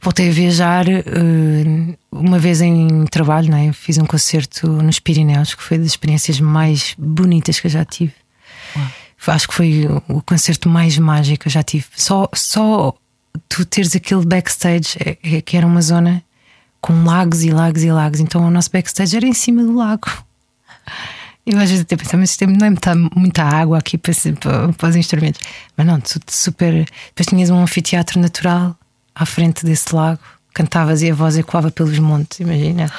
Voltei 0.00 0.28
a 0.28 0.32
viajar 0.32 0.86
uh, 0.86 1.98
uma 2.12 2.38
vez 2.38 2.60
em 2.60 3.06
trabalho, 3.06 3.50
não 3.50 3.58
é? 3.58 3.72
Fiz 3.72 3.98
um 3.98 4.04
concerto 4.04 4.68
nos 4.68 4.98
Pirineus, 4.98 5.54
que 5.54 5.62
foi 5.62 5.78
das 5.78 5.88
experiências 5.88 6.38
mais 6.40 6.94
bonitas 6.98 7.58
que 7.58 7.66
eu 7.66 7.70
já 7.70 7.84
tive. 7.84 8.12
Uau. 8.76 8.86
Acho 9.28 9.48
que 9.48 9.54
foi 9.54 9.88
o 10.08 10.22
concerto 10.22 10.68
mais 10.68 10.96
mágico 10.98 11.40
que 11.40 11.48
eu 11.48 11.52
já 11.52 11.62
tive. 11.62 11.86
Só, 11.96 12.28
só 12.32 12.94
tu 13.48 13.64
teres 13.64 13.96
aquele 13.96 14.24
backstage, 14.24 14.96
é, 15.04 15.18
é, 15.22 15.40
que 15.40 15.56
era 15.56 15.66
uma 15.66 15.82
zona 15.82 16.22
com 16.80 17.04
lagos 17.04 17.42
e 17.42 17.50
lagos 17.50 17.82
e 17.82 17.90
lagos. 17.90 18.20
Então 18.20 18.46
o 18.46 18.50
nosso 18.50 18.70
backstage 18.70 19.16
era 19.16 19.26
em 19.26 19.32
cima 19.32 19.62
do 19.64 19.74
lago. 19.74 20.08
Eu 21.46 21.58
às 21.58 21.70
vezes 21.70 21.82
até 21.82 21.96
pensava, 21.96 22.18
mas 22.18 22.36
tem, 22.36 22.48
não 22.48 22.66
é 22.66 22.70
muita, 22.70 22.94
muita 23.14 23.44
água 23.44 23.78
aqui 23.78 23.96
para, 23.96 24.12
para, 24.40 24.72
para, 24.72 24.88
os 24.88 24.96
instrumentos. 24.96 25.40
Mas 25.76 25.86
não, 25.86 26.00
tudo 26.00 26.24
super. 26.28 26.84
Depois 27.08 27.26
tinhas 27.26 27.50
um 27.50 27.58
anfiteatro 27.58 28.20
natural 28.20 28.76
à 29.14 29.24
frente 29.24 29.64
desse 29.64 29.94
lago, 29.94 30.20
cantavas 30.52 31.02
e 31.02 31.10
a 31.10 31.14
voz 31.14 31.38
ecoava 31.38 31.70
pelos 31.70 31.98
montes, 32.00 32.40
imagina. 32.40 32.90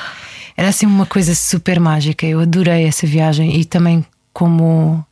Era 0.55 0.69
assim 0.69 0.85
uma 0.85 1.05
coisa 1.05 1.35
super 1.35 1.77
mágica. 1.79 2.25
Eu 2.25 2.39
adorei 2.39 2.85
essa 2.85 3.05
viagem 3.05 3.59
e 3.59 3.65
também 3.65 4.05
como, 4.31 5.05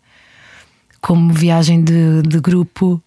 como 1.01 1.33
viagem 1.33 1.83
de, 1.83 2.21
de 2.21 2.39
grupo 2.39 3.03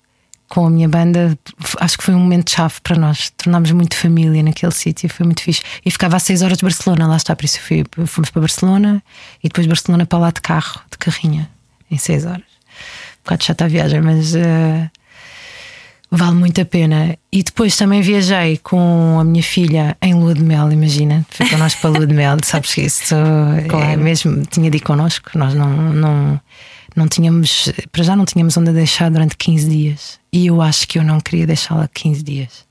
com 0.48 0.66
a 0.66 0.70
minha 0.70 0.88
banda, 0.88 1.38
acho 1.78 1.98
que 1.98 2.04
foi 2.04 2.14
um 2.14 2.20
momento 2.20 2.50
chave 2.50 2.74
para 2.82 2.96
nós. 2.96 3.30
Tornámos 3.36 3.70
muito 3.70 3.94
família 3.94 4.42
naquele 4.42 4.72
sítio, 4.72 5.08
foi 5.08 5.26
muito 5.26 5.42
fixe. 5.42 5.62
E 5.84 5.90
ficava 5.90 6.16
a 6.16 6.18
6 6.18 6.42
horas 6.42 6.58
de 6.58 6.62
Barcelona, 6.62 7.06
lá 7.06 7.16
está, 7.16 7.36
por 7.36 7.44
isso 7.44 7.60
fui, 7.60 7.84
fomos 8.06 8.30
para 8.30 8.40
Barcelona 8.40 9.02
e 9.42 9.48
depois 9.48 9.66
Barcelona 9.66 10.06
para 10.06 10.18
lá 10.18 10.30
de 10.30 10.40
carro, 10.40 10.80
de 10.90 10.96
carrinha, 10.98 11.48
em 11.90 11.98
6 11.98 12.24
horas. 12.24 12.38
Um 12.40 13.24
bocado 13.24 13.44
chata 13.44 13.64
a 13.66 13.68
viagem, 13.68 14.00
mas 14.00 14.34
uh, 14.34 14.90
vale 16.10 16.34
muito 16.34 16.60
a 16.60 16.64
pena. 16.64 17.16
E 17.30 17.42
depois 17.42 17.76
também 17.76 18.00
viajei 18.00 18.56
com 18.58 19.18
a 19.20 19.24
minha 19.24 19.42
filha 19.42 19.96
em 20.00 20.14
lua 20.14 20.34
de 20.34 20.42
mel, 20.42 20.72
imagina. 20.72 21.26
Fui 21.30 21.46
connosco 21.48 21.80
para 21.82 21.90
a 21.90 21.92
lua 21.92 22.06
de 22.06 22.14
mel, 22.14 22.38
sabes 22.42 22.74
que 22.74 22.80
isso 22.80 23.14
claro. 23.68 23.84
é 23.84 23.96
mesmo, 23.96 24.46
tinha 24.46 24.70
de 24.70 24.78
ir 24.78 24.80
connosco, 24.80 25.30
nós 25.34 25.52
não, 25.52 25.92
não, 25.92 26.40
não 26.96 27.06
tínhamos, 27.08 27.72
para 27.92 28.02
já 28.02 28.16
não 28.16 28.24
tínhamos 28.24 28.56
onde 28.56 28.70
a 28.70 28.72
deixar 28.72 29.10
durante 29.10 29.36
15 29.36 29.68
dias. 29.68 30.20
E 30.32 30.46
eu 30.46 30.60
acho 30.60 30.86
que 30.86 30.98
eu 30.98 31.04
não 31.04 31.20
queria 31.20 31.46
deixá-la 31.46 31.88
15 31.92 32.22
dias. 32.22 32.68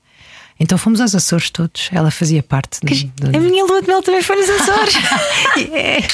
Então 0.60 0.76
fomos 0.76 1.00
aos 1.00 1.14
Açores 1.14 1.50
todos, 1.50 1.88
ela 1.92 2.10
fazia 2.10 2.42
parte 2.42 2.80
do, 2.80 3.30
do... 3.30 3.36
A 3.36 3.40
minha 3.40 3.64
lua 3.64 3.80
de 3.80 3.86
mel 3.86 4.02
também 4.02 4.22
foi 4.22 4.36
nos 4.36 4.50
Açores. 4.50 4.94
yeah. 5.56 6.06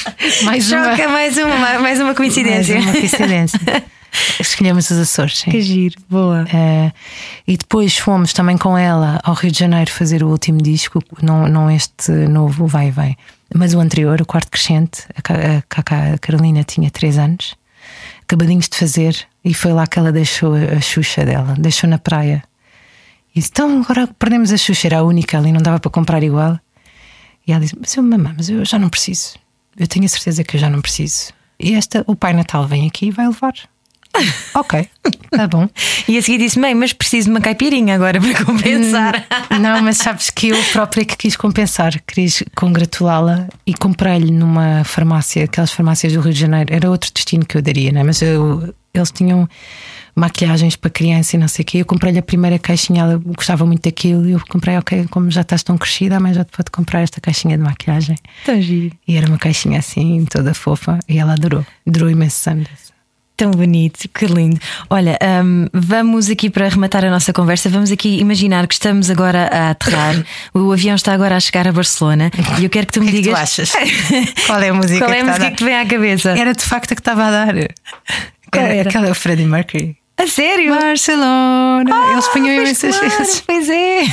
mais, 0.43 0.71
uma... 0.71 1.07
mais 1.07 1.37
uma, 1.37 1.79
mais 1.79 1.99
uma 1.99 2.13
coincidência. 2.13 2.75
Mais 2.75 2.85
uma 2.85 2.93
coincidência. 2.93 3.59
Escolhemos 4.39 4.89
os 4.91 4.97
Açores, 4.97 5.39
sim. 5.39 5.51
Que 5.51 5.61
giro, 5.61 5.95
boa. 6.07 6.43
Uh, 6.43 6.91
e 7.47 7.57
depois 7.57 7.97
fomos 7.97 8.33
também 8.33 8.57
com 8.57 8.77
ela 8.77 9.19
ao 9.23 9.33
Rio 9.33 9.51
de 9.51 9.59
Janeiro 9.59 9.91
fazer 9.91 10.23
o 10.23 10.29
último 10.29 10.61
disco, 10.61 11.03
não, 11.21 11.47
não 11.47 11.69
este 11.69 12.11
novo, 12.11 12.67
vai 12.67 12.87
e 12.87 12.91
vem, 12.91 13.17
mas 13.53 13.73
o 13.73 13.79
anterior, 13.79 14.21
o 14.21 14.25
quarto 14.25 14.51
crescente. 14.51 15.03
A, 15.17 15.57
a, 15.57 16.13
a 16.13 16.17
Carolina 16.19 16.63
tinha 16.63 16.89
3 16.89 17.17
anos, 17.17 17.55
acabadinhos 18.27 18.67
de 18.67 18.77
fazer, 18.77 19.27
e 19.43 19.53
foi 19.53 19.71
lá 19.71 19.87
que 19.87 19.99
ela 19.99 20.11
deixou 20.11 20.55
a, 20.55 20.81
Xuxa 20.81 21.23
dela, 21.23 21.55
deixou 21.57 21.89
na 21.89 21.97
praia. 21.97 22.43
E 23.33 23.39
disse: 23.39 23.51
Então 23.51 23.81
agora 23.81 24.07
perdemos 24.07 24.51
a 24.51 24.57
Xuxa, 24.57 24.87
era 24.87 24.99
a 24.99 25.03
única 25.03 25.37
ali, 25.37 25.51
não 25.51 25.61
dava 25.61 25.79
para 25.79 25.91
comprar 25.91 26.21
igual. 26.23 26.59
E 27.47 27.51
ela 27.51 27.61
disse: 27.61 27.77
Mas 27.79 27.95
eu, 27.95 28.03
mamãe, 28.03 28.33
mas 28.35 28.49
eu 28.49 28.65
já 28.65 28.79
não 28.79 28.89
preciso. 28.89 29.35
Eu 29.77 29.87
tenho 29.87 30.05
a 30.05 30.09
certeza 30.09 30.43
que 30.43 30.55
eu 30.55 30.59
já 30.59 30.69
não 30.69 30.81
preciso. 30.81 31.33
E 31.59 31.73
esta, 31.73 32.03
o 32.07 32.15
Pai 32.15 32.33
Natal 32.33 32.67
vem 32.67 32.87
aqui 32.87 33.07
e 33.07 33.11
vai 33.11 33.27
levar. 33.27 33.53
ok, 34.55 34.87
tá 35.31 35.47
bom. 35.47 35.69
E 36.07 36.17
a 36.17 36.21
seguir 36.21 36.37
disse: 36.37 36.59
Mãe, 36.59 36.73
mas 36.73 36.93
preciso 36.93 37.25
de 37.25 37.31
uma 37.31 37.41
caipirinha 37.41 37.95
agora 37.95 38.19
para 38.19 38.45
compensar. 38.45 39.25
Hum, 39.51 39.59
não, 39.59 39.81
mas 39.81 39.97
sabes 39.97 40.29
que 40.29 40.49
eu 40.49 40.63
própria 40.71 41.05
que 41.05 41.17
quis 41.17 41.35
compensar, 41.35 41.93
quis 42.07 42.43
congratulá-la 42.55 43.47
e 43.65 43.73
comprei-lhe 43.73 44.31
numa 44.31 44.83
farmácia, 44.83 45.45
aquelas 45.45 45.71
farmácias 45.71 46.13
do 46.13 46.21
Rio 46.21 46.33
de 46.33 46.39
Janeiro. 46.39 46.73
Era 46.73 46.89
outro 46.89 47.11
destino 47.13 47.45
que 47.45 47.57
eu 47.57 47.61
daria, 47.61 47.91
né? 47.91 48.03
mas 48.03 48.21
eu, 48.21 48.73
eles 48.93 49.11
tinham 49.11 49.47
maquilhagens 50.15 50.75
para 50.75 50.89
criança 50.89 51.35
e 51.35 51.39
não 51.39 51.47
sei 51.47 51.63
o 51.63 51.65
quê. 51.65 51.77
Eu 51.79 51.85
comprei-lhe 51.85 52.17
a 52.17 52.23
primeira 52.23 52.57
caixinha, 52.57 53.01
ela 53.01 53.17
gostava 53.17 53.65
muito 53.65 53.83
daquilo. 53.83 54.27
E 54.27 54.31
eu 54.31 54.41
comprei, 54.47 54.77
ok, 54.77 55.05
como 55.09 55.29
já 55.29 55.41
estás 55.41 55.61
tão 55.61 55.77
crescida, 55.77 56.19
mãe 56.19 56.33
já 56.33 56.45
te 56.45 56.51
pode 56.55 56.71
comprar 56.71 57.01
esta 57.01 57.19
caixinha 57.19 57.57
de 57.57 57.63
maquilhagem. 57.63 58.15
Tão 58.45 58.59
giro. 58.61 58.95
E 59.07 59.17
era 59.17 59.27
uma 59.27 59.37
caixinha 59.37 59.79
assim, 59.79 60.25
toda 60.25 60.53
fofa, 60.53 60.99
e 61.09 61.17
ela 61.17 61.33
adorou. 61.33 61.65
Durou 61.85 62.09
imensos 62.09 62.47
anos. 62.47 62.84
Tão 63.37 63.51
bonito, 63.51 64.07
que 64.13 64.25
lindo. 64.27 64.57
Olha, 64.89 65.19
um, 65.43 65.67
vamos 65.73 66.29
aqui 66.29 66.49
para 66.49 66.67
arrematar 66.67 67.03
a 67.03 67.09
nossa 67.09 67.33
conversa. 67.33 67.69
Vamos 67.69 67.91
aqui 67.91 68.17
imaginar 68.19 68.65
que 68.65 68.73
estamos 68.75 69.09
agora 69.09 69.49
a 69.51 69.69
aterrar. 69.71 70.23
o 70.53 70.71
avião 70.71 70.95
está 70.95 71.13
agora 71.13 71.35
a 71.35 71.39
chegar 71.41 71.67
a 71.67 71.71
Barcelona 71.73 72.31
e 72.59 72.63
eu 72.63 72.69
quero 72.69 72.87
que 72.87 72.93
tu 72.93 73.01
me 73.01 73.07
que 73.11 73.21
digas. 73.21 73.59
É 73.59 73.65
que 73.65 73.71
tu 73.71 73.77
achas? 73.77 74.33
Qual 74.47 74.61
é 74.61 74.69
a 74.69 74.73
música? 74.73 74.99
Qual 75.05 75.11
é 75.11 75.19
a 75.19 75.23
que 75.23 75.27
música 75.29 75.51
que 75.51 75.57
te 75.57 75.63
vem 75.65 75.75
à 75.75 75.85
cabeça? 75.85 76.29
Era 76.31 76.53
de 76.53 76.63
facto 76.63 76.93
a 76.93 76.95
que 76.95 77.01
estava 77.01 77.25
a 77.25 77.31
dar. 77.31 77.53
Qual 78.51 78.65
era? 78.65 78.89
Aquela 78.89 79.13
Freddie 79.13 79.45
Mercury. 79.45 79.97
A 80.17 80.27
sério? 80.27 80.73
Barcelona! 80.73 81.83
Ah, 81.91 82.13
Eles 82.13 82.27
punham 82.29 82.55
imensas 82.55 82.97
claro, 82.97 83.17
vezes. 83.17 83.43
Pois 83.45 83.69
é. 83.69 84.03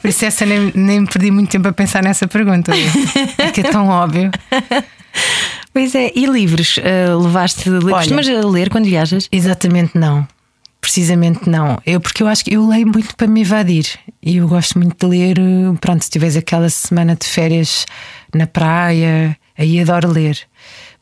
Por 0.00 0.08
isso, 0.10 0.24
essa 0.24 0.44
nem, 0.44 0.72
nem 0.74 1.06
perdi 1.06 1.30
muito 1.30 1.48
tempo 1.48 1.68
a 1.68 1.72
pensar 1.72 2.02
nessa 2.02 2.26
pergunta. 2.26 2.72
É 3.38 3.52
que 3.52 3.60
é 3.60 3.70
tão 3.70 3.86
óbvio. 3.88 4.32
Pois 5.72 5.94
é, 5.94 6.12
e 6.14 6.26
livros? 6.26 6.76
Uh, 6.78 7.18
levaste 7.22 7.68
livros? 7.68 7.92
Costumas 7.92 8.26
ler 8.26 8.70
quando 8.70 8.86
viajas? 8.86 9.28
Exatamente 9.30 9.96
não. 9.96 10.26
Precisamente 10.80 11.48
não. 11.48 11.78
Eu, 11.84 12.00
porque 12.00 12.22
eu 12.22 12.28
acho 12.28 12.44
que 12.44 12.54
eu 12.54 12.66
leio 12.66 12.86
muito 12.86 13.14
para 13.16 13.26
me 13.26 13.42
evadir. 13.42 13.86
E 14.22 14.38
eu 14.38 14.48
gosto 14.48 14.78
muito 14.78 14.96
de 15.06 15.06
ler. 15.06 15.36
Pronto, 15.80 16.02
se 16.02 16.10
tiveres 16.10 16.36
aquela 16.36 16.70
semana 16.70 17.14
de 17.14 17.26
férias 17.26 17.84
na 18.34 18.46
praia, 18.46 19.36
aí 19.56 19.80
adoro 19.80 20.10
ler. 20.10 20.38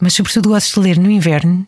Mas, 0.00 0.14
sobretudo, 0.14 0.48
gosto 0.48 0.81
de 0.81 0.88
ler 0.88 0.98
no 0.98 1.11
inverno 1.11 1.66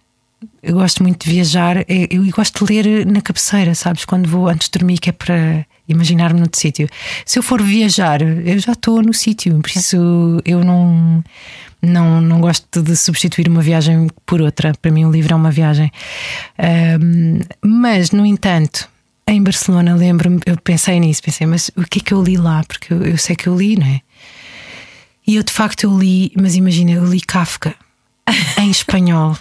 eu 0.62 0.74
gosto 0.74 1.02
muito 1.02 1.24
de 1.24 1.32
viajar 1.32 1.84
eu, 1.88 2.24
eu 2.24 2.30
gosto 2.30 2.64
de 2.64 2.72
ler 2.72 3.06
na 3.06 3.20
cabeceira, 3.20 3.74
sabes? 3.74 4.04
Quando 4.04 4.28
vou 4.28 4.48
antes 4.48 4.68
de 4.68 4.78
dormir, 4.78 4.98
que 4.98 5.10
é 5.10 5.12
para 5.12 5.66
imaginar-me 5.88 6.38
noutro 6.38 6.60
sítio. 6.60 6.88
Se 7.24 7.38
eu 7.38 7.42
for 7.42 7.62
viajar, 7.62 8.20
eu 8.22 8.58
já 8.58 8.72
estou 8.72 9.02
no 9.02 9.14
sítio, 9.14 9.58
por 9.60 9.70
isso 9.70 9.96
eu 10.44 10.62
não, 10.62 11.24
não, 11.80 12.20
não 12.20 12.40
gosto 12.40 12.82
de 12.82 12.96
substituir 12.96 13.48
uma 13.48 13.62
viagem 13.62 14.08
por 14.26 14.40
outra. 14.40 14.72
Para 14.80 14.90
mim, 14.90 15.04
o 15.04 15.10
livro 15.10 15.32
é 15.32 15.36
uma 15.36 15.50
viagem. 15.50 15.90
Um, 17.00 17.40
mas, 17.62 18.10
no 18.10 18.26
entanto, 18.26 18.88
em 19.26 19.42
Barcelona, 19.42 19.94
lembro-me, 19.94 20.40
eu 20.46 20.56
pensei 20.56 20.98
nisso, 21.00 21.22
pensei, 21.22 21.46
mas 21.46 21.70
o 21.76 21.82
que 21.82 22.00
é 22.00 22.02
que 22.02 22.14
eu 22.14 22.22
li 22.22 22.36
lá? 22.36 22.64
Porque 22.64 22.92
eu, 22.92 23.02
eu 23.02 23.18
sei 23.18 23.36
que 23.36 23.46
eu 23.46 23.56
li, 23.56 23.76
não 23.76 23.86
é? 23.86 24.00
E 25.26 25.36
eu 25.36 25.42
de 25.42 25.52
facto 25.52 25.84
eu 25.84 25.98
li, 25.98 26.32
mas 26.34 26.56
imagina, 26.56 26.92
eu 26.92 27.04
li 27.04 27.20
Kafka 27.20 27.74
em 28.58 28.70
espanhol. 28.70 29.36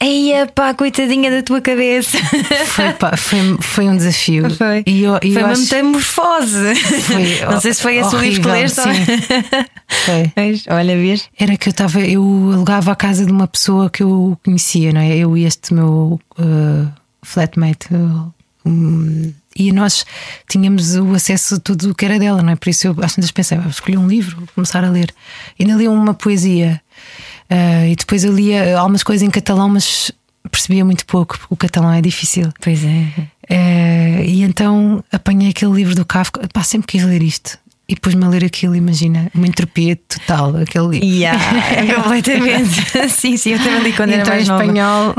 Eia, 0.00 0.46
pá, 0.46 0.74
coitadinha 0.74 1.30
da 1.30 1.42
tua 1.42 1.60
cabeça. 1.60 2.18
Foi, 2.66 2.92
pá, 2.92 3.16
foi, 3.16 3.56
foi 3.60 3.88
um 3.88 3.96
desafio. 3.96 4.50
Foi, 4.50 4.82
e 4.86 5.02
eu, 5.02 5.18
e 5.22 5.32
foi 5.32 5.42
uma 5.42 5.52
acho... 5.52 5.62
metamorfose. 5.62 6.74
Foi 6.74 7.40
Não 7.50 7.60
sei 7.60 7.74
se 7.74 7.82
foi 7.82 7.96
esse 7.96 8.14
o 8.14 8.18
livro 8.18 8.42
que 8.42 8.48
leste. 8.48 8.80
Foi. 9.88 10.32
Mas, 10.36 10.64
olha, 10.68 10.96
vês? 10.96 11.28
Era 11.38 11.56
que 11.56 11.68
eu 11.68 11.70
estava, 11.70 12.00
eu 12.00 12.22
alugava 12.52 12.92
a 12.92 12.96
casa 12.96 13.24
de 13.24 13.32
uma 13.32 13.46
pessoa 13.46 13.90
que 13.90 14.02
eu 14.02 14.38
conhecia, 14.44 14.92
não 14.92 15.00
é? 15.00 15.16
Eu 15.16 15.36
e 15.36 15.44
este 15.44 15.72
meu 15.74 16.20
uh, 16.38 16.92
flatmate. 17.22 17.88
Um, 18.64 19.32
e 19.58 19.72
nós 19.72 20.04
tínhamos 20.48 20.96
o 20.96 21.14
acesso 21.14 21.54
a 21.54 21.58
tudo 21.58 21.90
o 21.90 21.94
que 21.94 22.04
era 22.04 22.18
dela, 22.18 22.42
não 22.42 22.52
é? 22.52 22.56
Por 22.56 22.68
isso 22.68 22.88
eu 22.88 22.96
às 23.02 23.16
vezes 23.16 23.30
pensei, 23.30 23.56
vou 23.56 23.70
escolher 23.70 23.96
um 23.96 24.06
livro, 24.06 24.36
vou 24.36 24.48
começar 24.54 24.84
a 24.84 24.90
ler. 24.90 25.14
E 25.58 25.64
ainda 25.64 25.76
li 25.76 25.88
uma 25.88 26.12
poesia 26.12 26.80
Uh, 27.50 27.86
e 27.90 27.96
depois 27.96 28.24
eu 28.24 28.32
lia 28.32 28.78
algumas 28.78 29.02
coisas 29.02 29.26
em 29.26 29.30
catalão, 29.30 29.68
mas 29.68 30.10
percebia 30.50 30.84
muito 30.84 31.04
pouco, 31.06 31.38
porque 31.38 31.54
o 31.54 31.56
catalão 31.56 31.92
é 31.92 32.00
difícil. 32.00 32.52
Pois 32.60 32.84
é. 32.84 33.06
Uh, 33.48 34.24
e 34.24 34.42
então 34.42 35.04
apanhei 35.12 35.50
aquele 35.50 35.72
livro 35.72 35.94
do 35.94 36.04
Kafka, 36.04 36.48
pá, 36.52 36.62
sempre 36.62 36.88
quis 36.88 37.04
ler 37.04 37.22
isto. 37.22 37.58
E 37.88 37.94
pus-me 37.94 38.24
a 38.24 38.28
ler 38.28 38.44
aquilo, 38.44 38.74
imagina, 38.74 39.30
uma 39.32 39.46
entropia 39.46 39.94
total, 39.94 40.56
aquele 40.56 40.88
livro. 40.88 41.06
Yeah, 41.06 41.38
completamente. 41.94 42.82
sim, 43.08 43.36
sim, 43.36 43.50
eu 43.52 43.58
também 43.60 43.80
li 43.80 43.92
quando 43.92 44.10
então, 44.10 44.22
era 44.22 44.30
mais 44.30 44.48
em 44.48 44.52
espanhol. 44.52 45.14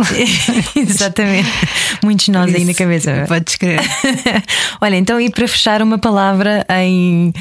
Exatamente. 0.76 1.50
Muitos 2.04 2.28
nós 2.28 2.54
aí 2.54 2.66
na 2.66 2.74
cabeça. 2.74 3.24
Podes 3.26 3.56
crer. 3.56 3.80
Olha, 4.82 4.98
então, 4.98 5.22
e 5.22 5.30
para 5.30 5.48
fechar 5.48 5.82
uma 5.82 5.98
palavra 5.98 6.66
em 6.82 7.32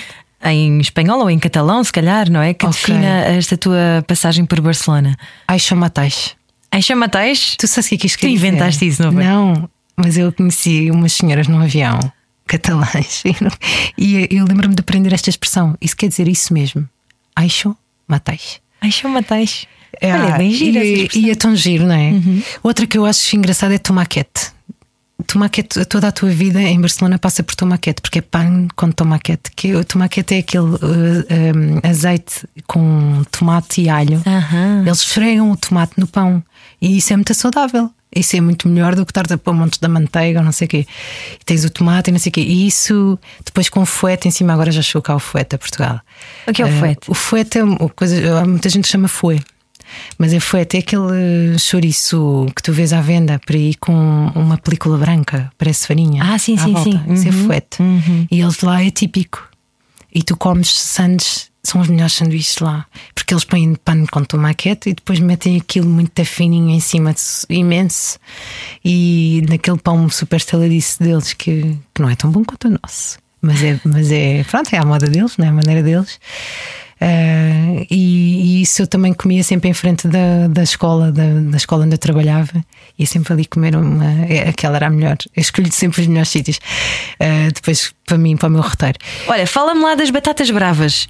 em 0.52 0.78
espanhol 0.80 1.20
ou 1.20 1.30
em 1.30 1.38
catalão, 1.38 1.82
se 1.84 1.92
calhar, 1.92 2.30
não 2.30 2.40
é? 2.40 2.54
Que 2.54 2.66
Ok. 2.66 2.78
defina 2.78 3.06
esta 3.24 3.56
tua 3.56 4.04
passagem 4.06 4.44
por 4.44 4.60
Barcelona. 4.60 5.16
Aixa 5.48 5.74
Matais. 5.74 6.34
Aixa 6.70 6.94
Matais? 6.96 7.54
Tu 7.56 7.66
sabes 7.66 7.86
o 7.86 7.88
que 7.90 7.94
é 7.94 7.98
que 7.98 8.06
isto 8.06 8.18
Tu 8.20 8.26
dizer? 8.28 8.48
inventaste 8.48 8.86
isso, 8.86 9.02
não 9.02 9.12
foi? 9.12 9.24
Não, 9.24 9.68
mas 9.96 10.16
eu 10.18 10.32
conheci 10.32 10.90
umas 10.90 11.12
senhoras 11.12 11.48
num 11.48 11.60
avião 11.60 11.98
catalãs 12.46 13.22
e 13.98 14.26
eu 14.30 14.44
lembro-me 14.44 14.74
de 14.74 14.80
aprender 14.80 15.12
esta 15.12 15.30
expressão. 15.30 15.76
Isso 15.80 15.96
quer 15.96 16.08
dizer 16.08 16.28
isso 16.28 16.52
mesmo. 16.52 16.88
Aixo 17.34 17.76
Matais. 18.06 18.60
Aixa 18.80 19.08
Matais. 19.08 19.66
É, 20.00 20.12
Olha, 20.12 20.36
bem 20.36 20.52
essa 20.52 20.64
e. 20.64 21.02
Uhum. 21.02 21.08
e 21.14 21.30
é 21.30 21.34
tão 21.34 21.56
giro, 21.56 21.86
não 21.86 21.94
é? 21.94 22.12
Outra 22.62 22.86
que 22.86 22.98
eu 22.98 23.06
acho 23.06 23.34
engraçada 23.34 23.74
é 23.74 23.78
tomaquete. 23.78 24.52
Tomaquete, 25.26 25.82
toda 25.86 26.08
a 26.08 26.12
tua 26.12 26.28
vida 26.28 26.60
em 26.60 26.78
Barcelona 26.78 27.18
passa 27.18 27.42
por 27.42 27.54
tomaquete, 27.54 28.02
porque 28.02 28.18
é 28.18 28.22
pão 28.22 28.68
com 28.76 28.90
tomaquete. 28.90 29.50
Que 29.56 29.74
o 29.74 29.82
tomaquete 29.84 30.34
é 30.34 30.38
aquele 30.38 30.64
uh, 30.64 30.76
um, 30.76 31.88
azeite 31.88 32.46
com 32.66 33.22
tomate 33.30 33.80
e 33.80 33.88
alho. 33.88 34.22
Aham. 34.26 34.82
Eles 34.86 34.98
esfregam 34.98 35.50
o 35.50 35.56
tomate 35.56 35.94
no 35.96 36.06
pão 36.06 36.42
e 36.80 36.98
isso 36.98 37.12
é 37.12 37.16
muito 37.16 37.32
saudável. 37.32 37.90
Isso 38.14 38.36
é 38.36 38.40
muito 38.40 38.68
melhor 38.68 38.94
do 38.94 39.04
que 39.04 39.10
estar 39.10 39.30
a 39.32 39.36
pôr 39.38 39.52
montes 39.54 39.78
da 39.78 39.88
manteiga 39.88 40.38
ou 40.38 40.44
não 40.44 40.52
sei 40.52 40.66
o 40.66 40.68
quê. 40.68 40.86
E 41.40 41.44
tens 41.44 41.64
o 41.64 41.70
tomate 41.70 42.10
e 42.10 42.12
não 42.12 42.18
sei 42.18 42.30
o 42.30 42.32
quê. 42.32 42.40
E 42.42 42.66
isso 42.66 43.18
depois 43.44 43.68
com 43.68 43.80
o 43.82 43.86
fuete 43.86 44.28
em 44.28 44.30
cima, 44.30 44.52
agora 44.52 44.70
já 44.70 44.80
chegou 44.82 45.02
cá 45.02 45.14
o 45.16 45.18
fuete 45.18 45.54
a 45.56 45.58
Portugal. 45.58 46.00
O 46.46 46.52
que 46.52 46.62
é 46.62 46.64
o 46.64 46.68
Eh, 46.68 46.78
fuete? 46.78 47.10
o 47.10 47.14
fuete 47.14 47.58
é 47.58 47.64
uma 47.64 47.88
coisa, 47.88 48.44
muita 48.44 48.68
gente 48.68 48.86
chama 48.86 49.08
fouet. 49.08 49.42
Mas 50.18 50.32
é 50.32 50.40
fuete, 50.40 50.76
é 50.76 50.80
aquele 50.80 51.58
chouriço 51.58 52.46
que 52.54 52.62
tu 52.62 52.72
vês 52.72 52.92
à 52.92 53.00
venda 53.00 53.40
por 53.44 53.54
aí 53.54 53.74
com 53.74 53.92
uma 54.34 54.58
película 54.58 54.96
branca, 54.98 55.50
parece 55.58 55.86
farinha. 55.86 56.22
Ah, 56.24 56.38
sim, 56.38 56.56
sim, 56.56 56.72
volta. 56.72 56.90
sim. 56.90 57.12
Isso 57.12 57.28
é 57.28 57.30
Uhum, 57.30 57.46
fuete. 57.46 57.78
E 58.30 58.40
eles 58.40 58.60
lá 58.60 58.82
é 58.82 58.90
típico. 58.90 59.48
E 60.14 60.22
tu 60.22 60.36
comes 60.36 60.68
sandes 60.70 61.50
são 61.66 61.80
os 61.80 61.88
melhores 61.88 62.12
sanduíches 62.14 62.58
lá. 62.58 62.86
Porque 63.14 63.34
eles 63.34 63.44
põem 63.44 63.74
pano 63.74 64.06
com 64.10 64.22
tomaquete 64.24 64.90
e 64.90 64.94
depois 64.94 65.18
metem 65.18 65.56
aquilo 65.56 65.88
muito 65.88 66.24
fininho 66.24 66.70
em 66.70 66.80
cima, 66.80 67.12
imenso. 67.50 68.18
E 68.84 69.44
naquele 69.48 69.78
pão 69.78 70.08
super 70.08 70.36
estaladiço 70.36 71.02
deles, 71.02 71.32
que, 71.32 71.76
que 71.92 72.00
não 72.00 72.08
é 72.08 72.14
tão 72.14 72.30
bom 72.30 72.44
quanto 72.44 72.68
o 72.68 72.78
nosso. 72.82 73.18
Mas 73.42 73.62
é, 73.62 73.80
mas 73.84 74.10
é, 74.12 74.44
pronto, 74.44 74.72
é 74.72 74.78
a 74.78 74.84
moda 74.84 75.06
deles, 75.08 75.36
não 75.36 75.46
é 75.46 75.48
a 75.48 75.52
maneira 75.52 75.82
deles. 75.82 76.18
Uh, 77.00 77.86
e, 77.90 78.58
e, 78.58 78.62
isso 78.62 78.80
eu 78.80 78.86
também 78.86 79.12
comia 79.12 79.44
sempre 79.44 79.68
em 79.68 79.74
frente 79.74 80.08
da, 80.08 80.48
da 80.48 80.62
escola, 80.62 81.12
da, 81.12 81.24
da 81.50 81.56
escola 81.56 81.84
onde 81.84 81.94
eu 81.94 81.98
trabalhava, 81.98 82.64
ia 82.98 83.06
sempre 83.06 83.34
ali 83.34 83.44
comer 83.44 83.76
uma. 83.76 84.24
É, 84.26 84.48
aquela 84.48 84.76
era 84.76 84.86
a 84.86 84.90
melhor. 84.90 85.16
Eu 85.36 85.40
escolhi 85.40 85.70
sempre 85.70 86.00
os 86.00 86.06
melhores 86.06 86.30
sítios. 86.30 86.56
Uh, 87.20 87.52
depois, 87.54 87.92
para 88.06 88.16
mim, 88.16 88.36
para 88.36 88.48
o 88.48 88.50
meu 88.50 88.62
roteiro. 88.62 88.98
Olha, 89.28 89.46
fala-me 89.46 89.82
lá 89.82 89.94
das 89.94 90.10
batatas 90.10 90.50
bravas. 90.50 91.06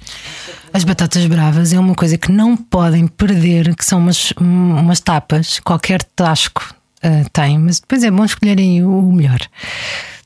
As 0.73 0.83
batatas 0.83 1.25
bravas 1.25 1.71
é 1.71 1.79
uma 1.79 1.95
coisa 1.95 2.17
que 2.17 2.31
não 2.31 2.57
podem 2.57 3.07
perder, 3.07 3.73
que 3.73 3.85
são 3.85 3.99
umas, 3.99 4.33
umas 4.37 4.99
tapas, 4.99 5.59
qualquer 5.61 6.03
tasco 6.03 6.75
uh, 7.03 7.29
tem, 7.31 7.57
mas 7.57 7.79
depois 7.79 8.03
é 8.03 8.11
bom 8.11 8.25
escolherem 8.25 8.83
o 8.83 9.11
melhor. 9.13 9.39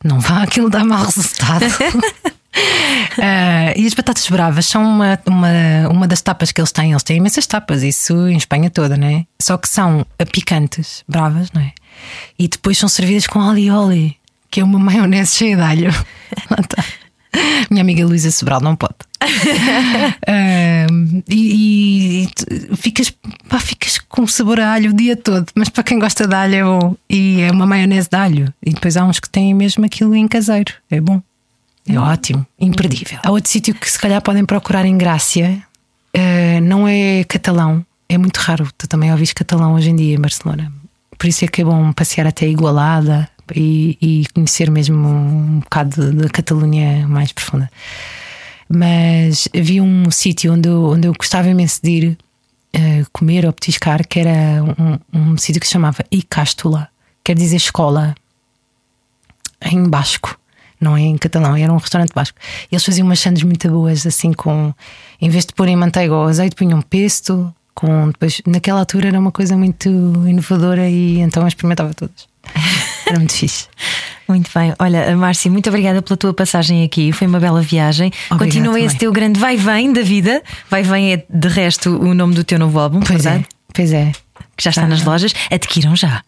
Não 0.04 0.20
vá 0.20 0.42
aquilo 0.42 0.72
dar 0.72 0.84
mau 0.84 1.06
resultado. 1.06 1.66
Uh, 2.54 3.74
e 3.76 3.88
as 3.88 3.94
batatas 3.94 4.28
bravas 4.28 4.66
são 4.66 4.84
uma, 4.84 5.20
uma, 5.26 5.88
uma 5.90 6.08
das 6.08 6.22
tapas 6.22 6.52
que 6.52 6.60
eles 6.60 6.72
têm. 6.72 6.92
Eles 6.92 7.04
têm 7.04 7.18
imensas 7.18 7.48
tapas, 7.48 7.84
isso 7.84 8.28
em 8.28 8.38
Espanha 8.38 8.70
toda, 8.70 8.98
né? 8.98 9.26
Só 9.42 9.58
que 9.58 9.70
são 9.70 10.06
picantes, 10.32 11.04
bravas, 11.08 11.52
não 11.52 11.62
é? 11.62 11.74
E 12.38 12.48
depois 12.48 12.78
são 12.78 12.90
servidas 12.90 13.28
com 13.28 13.42
alioli, 13.42 14.18
que 14.50 14.60
é 14.60 14.64
uma 14.64 14.80
maionese 14.80 15.36
cheia 15.36 15.56
de 15.56 15.62
alho. 15.62 15.92
Tá. 16.68 16.84
Minha 17.70 17.82
amiga 17.82 18.06
Luísa 18.06 18.32
Sobral 18.32 18.62
não 18.62 18.76
pode. 18.76 18.94
uh, 19.24 21.24
e, 21.30 22.24
e 22.24 22.76
ficas, 22.76 23.14
pá, 23.48 23.60
ficas 23.60 24.00
com 24.00 24.28
sabor 24.28 24.60
a 24.60 24.74
alho 24.74 24.92
o 24.92 24.94
dia 24.94 25.16
todo, 25.16 25.48
mas 25.56 25.70
para 25.70 25.84
quem 25.84 26.00
gosta 26.00 26.28
de 26.28 26.36
alho 26.36 26.56
é 26.56 26.64
bom. 26.64 26.96
E 27.10 27.42
é 27.42 27.52
uma 27.52 27.66
maionese 27.66 28.10
de 28.10 28.18
alho. 28.18 28.54
E 28.62 28.74
depois 28.74 28.98
há 28.98 29.06
uns 29.06 29.20
que 29.20 29.30
têm 29.30 29.54
mesmo 29.54 29.86
aquilo 29.86 30.16
em 30.16 30.28
caseiro, 30.28 30.74
é 30.90 31.00
bom. 31.00 31.22
É 31.88 31.98
ótimo, 31.98 32.46
imperdível. 32.60 33.20
Há 33.24 33.32
outro 33.32 33.50
sítio 33.50 33.74
que 33.74 33.90
se 33.90 34.00
calhar 34.00 34.22
podem 34.22 34.46
procurar 34.46 34.86
em 34.86 34.98
Grácia, 34.98 35.64
uh, 36.16 36.62
não 36.62 36.88
é 36.88 37.24
catalão, 37.24 37.86
é 38.08 38.18
muito 38.18 38.38
raro. 38.38 38.70
Tu 38.78 38.88
também 38.88 39.12
ouvis 39.12 39.34
catalão 39.34 39.74
hoje 39.74 39.90
em 39.90 39.96
dia 39.96 40.16
em 40.16 40.20
Barcelona. 40.20 40.72
Por 41.18 41.28
isso 41.28 41.46
é 41.46 41.48
que 41.48 41.62
é 41.62 41.66
bom 41.66 41.92
passear 41.94 42.28
até 42.28 42.48
Igualada 42.48 43.30
e, 43.56 43.98
e 44.02 44.26
conhecer 44.34 44.70
mesmo 44.72 45.08
um 45.08 45.60
bocado 45.60 46.12
da 46.14 46.30
Catalunha 46.30 47.08
mais 47.08 47.32
profunda. 47.32 47.70
Mas 48.68 49.48
havia 49.56 49.84
um 49.84 50.10
sítio 50.10 50.54
onde 50.54 50.70
eu, 50.70 50.86
onde 50.86 51.08
eu 51.08 51.14
gostava 51.14 51.50
imenso 51.50 51.80
de 51.84 51.90
ir 51.92 52.18
uh, 52.76 53.06
comer 53.12 53.46
ou 53.46 53.54
petiscar, 53.54 54.08
que 54.08 54.20
era 54.20 54.64
um, 54.64 55.00
um 55.14 55.38
sítio 55.38 55.60
que 55.60 55.68
se 55.68 55.74
chamava 55.74 56.04
Icástula, 56.12 56.88
quer 57.24 57.36
dizer 57.36 57.58
escola, 57.58 58.16
em 59.62 59.88
basco 59.88 60.41
não 60.82 60.98
é 60.98 61.02
em 61.02 61.18
catalão, 61.18 61.56
era 61.56 61.72
um 61.72 61.78
restaurante 61.78 62.12
basco. 62.14 62.38
Eles 62.72 62.84
faziam 62.84 63.06
umas 63.06 63.20
sandes 63.20 63.44
muito 63.44 63.70
boas, 63.70 64.06
assim, 64.06 64.34
com. 64.34 64.74
Em 65.22 65.30
vez 65.30 65.46
de 65.46 65.54
porem 65.54 65.76
manteiga 65.76 66.14
ou 66.14 66.28
azeite, 66.28 66.56
punham 66.56 66.82
pesto. 66.82 67.54
Com, 67.74 68.08
depois, 68.08 68.42
naquela 68.46 68.80
altura 68.80 69.08
era 69.08 69.20
uma 69.20 69.32
coisa 69.32 69.56
muito 69.56 69.88
inovadora 70.28 70.90
e 70.90 71.20
então 71.20 71.44
eu 71.44 71.48
experimentava 71.48 71.94
todas. 71.94 72.28
Era 73.06 73.18
muito 73.18 73.34
fixe. 73.34 73.68
Muito 74.28 74.50
bem. 74.56 74.74
Olha, 74.80 75.14
Márcia, 75.18 75.52
muito 75.52 75.68
obrigada 75.68 76.02
pela 76.02 76.16
tua 76.16 76.34
passagem 76.34 76.86
aqui. 76.86 77.12
Foi 77.12 77.28
uma 77.28 77.38
bela 77.38 77.62
viagem. 77.62 78.14
Obrigada 78.28 78.46
Continua 78.46 78.74
também. 78.76 78.86
esse 78.86 78.98
teu 78.98 79.12
grande 79.12 79.38
vai-vem 79.38 79.92
da 79.92 80.04
vida. 80.04 80.42
Vai-vem 80.70 81.12
é, 81.12 81.26
de 81.30 81.48
resto, 81.50 81.98
o 82.00 82.14
nome 82.14 82.34
do 82.34 82.42
teu 82.42 82.58
novo 82.58 82.80
álbum, 82.80 83.02
pois 83.02 83.22
verdade? 83.22 83.44
é. 83.44 83.56
Pois 83.74 83.92
é. 83.92 84.14
Que 84.56 84.64
já 84.64 84.70
está 84.70 84.84
ah. 84.84 84.88
nas 84.88 85.04
lojas. 85.04 85.34
Adquiram 85.52 85.98
já. 85.98 86.24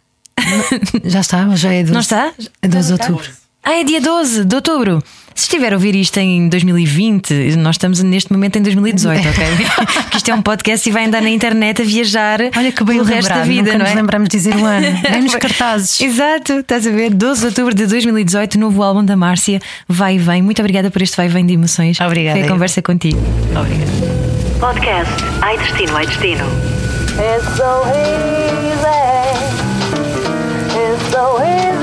Já 1.05 1.21
está, 1.21 1.55
já 1.55 1.71
é 1.71 1.81
12, 1.81 1.93
Não 1.93 2.01
está? 2.01 2.33
É 2.61 2.67
12 2.67 2.87
de 2.87 2.93
outubro. 2.93 3.42
Ah, 3.65 3.79
é 3.79 3.83
dia 3.85 4.01
12 4.01 4.43
de 4.43 4.55
outubro. 4.55 5.01
Se 5.33 5.43
estiver 5.45 5.71
a 5.71 5.77
ouvir 5.77 5.95
isto 5.95 6.17
em 6.17 6.49
2020, 6.49 7.55
nós 7.55 7.75
estamos 7.75 8.03
neste 8.03 8.31
momento 8.31 8.57
em 8.57 8.61
2018, 8.61 9.19
ok? 9.29 9.45
Porque 10.03 10.17
isto 10.17 10.29
é 10.29 10.35
um 10.35 10.41
podcast 10.41 10.87
e 10.87 10.91
vai 10.91 11.05
andar 11.05 11.21
na 11.21 11.29
internet 11.29 11.81
a 11.81 11.85
viajar 11.85 12.39
Olha 12.55 12.71
que 12.73 12.83
bem 12.83 12.99
o 12.99 13.03
resto 13.03 13.29
da 13.29 13.43
vida, 13.43 13.71
Nunca 13.71 13.77
não 13.77 13.85
é? 13.85 13.95
lembramos 13.95 14.27
de 14.27 14.37
dizer 14.37 14.53
o 14.55 14.65
ano, 14.65 14.85
nem 15.09 15.21
nos 15.21 15.35
cartazes. 15.35 16.01
Exato, 16.01 16.59
estás 16.59 16.85
a 16.85 16.91
ver? 16.91 17.13
12 17.13 17.39
de 17.39 17.45
outubro 17.47 17.73
de 17.73 17.87
2018, 17.87 18.59
novo 18.59 18.83
álbum 18.83 19.03
da 19.03 19.15
Márcia, 19.15 19.61
Vai 19.87 20.15
e 20.15 20.19
Vem. 20.19 20.41
Muito 20.41 20.59
obrigada 20.61 20.91
por 20.91 21.01
este 21.01 21.15
Vai 21.15 21.27
e 21.27 21.29
Vem 21.29 21.45
de 21.45 21.53
emoções. 21.53 21.99
Obrigada. 22.01 22.37
Foi 22.39 22.47
a 22.47 22.51
conversa 22.51 22.81
contigo. 22.81 23.17
Obrigada. 23.57 23.91
Podcast 24.59 25.13
Ai 25.41 25.57
Destino, 25.57 25.95
Ai 25.95 26.05
Destino. 26.05 26.45
It's 27.13 27.55
so 27.55 27.83
easy. 27.87 29.03
It's 30.75 31.11
so 31.11 31.39
easy 31.41 31.82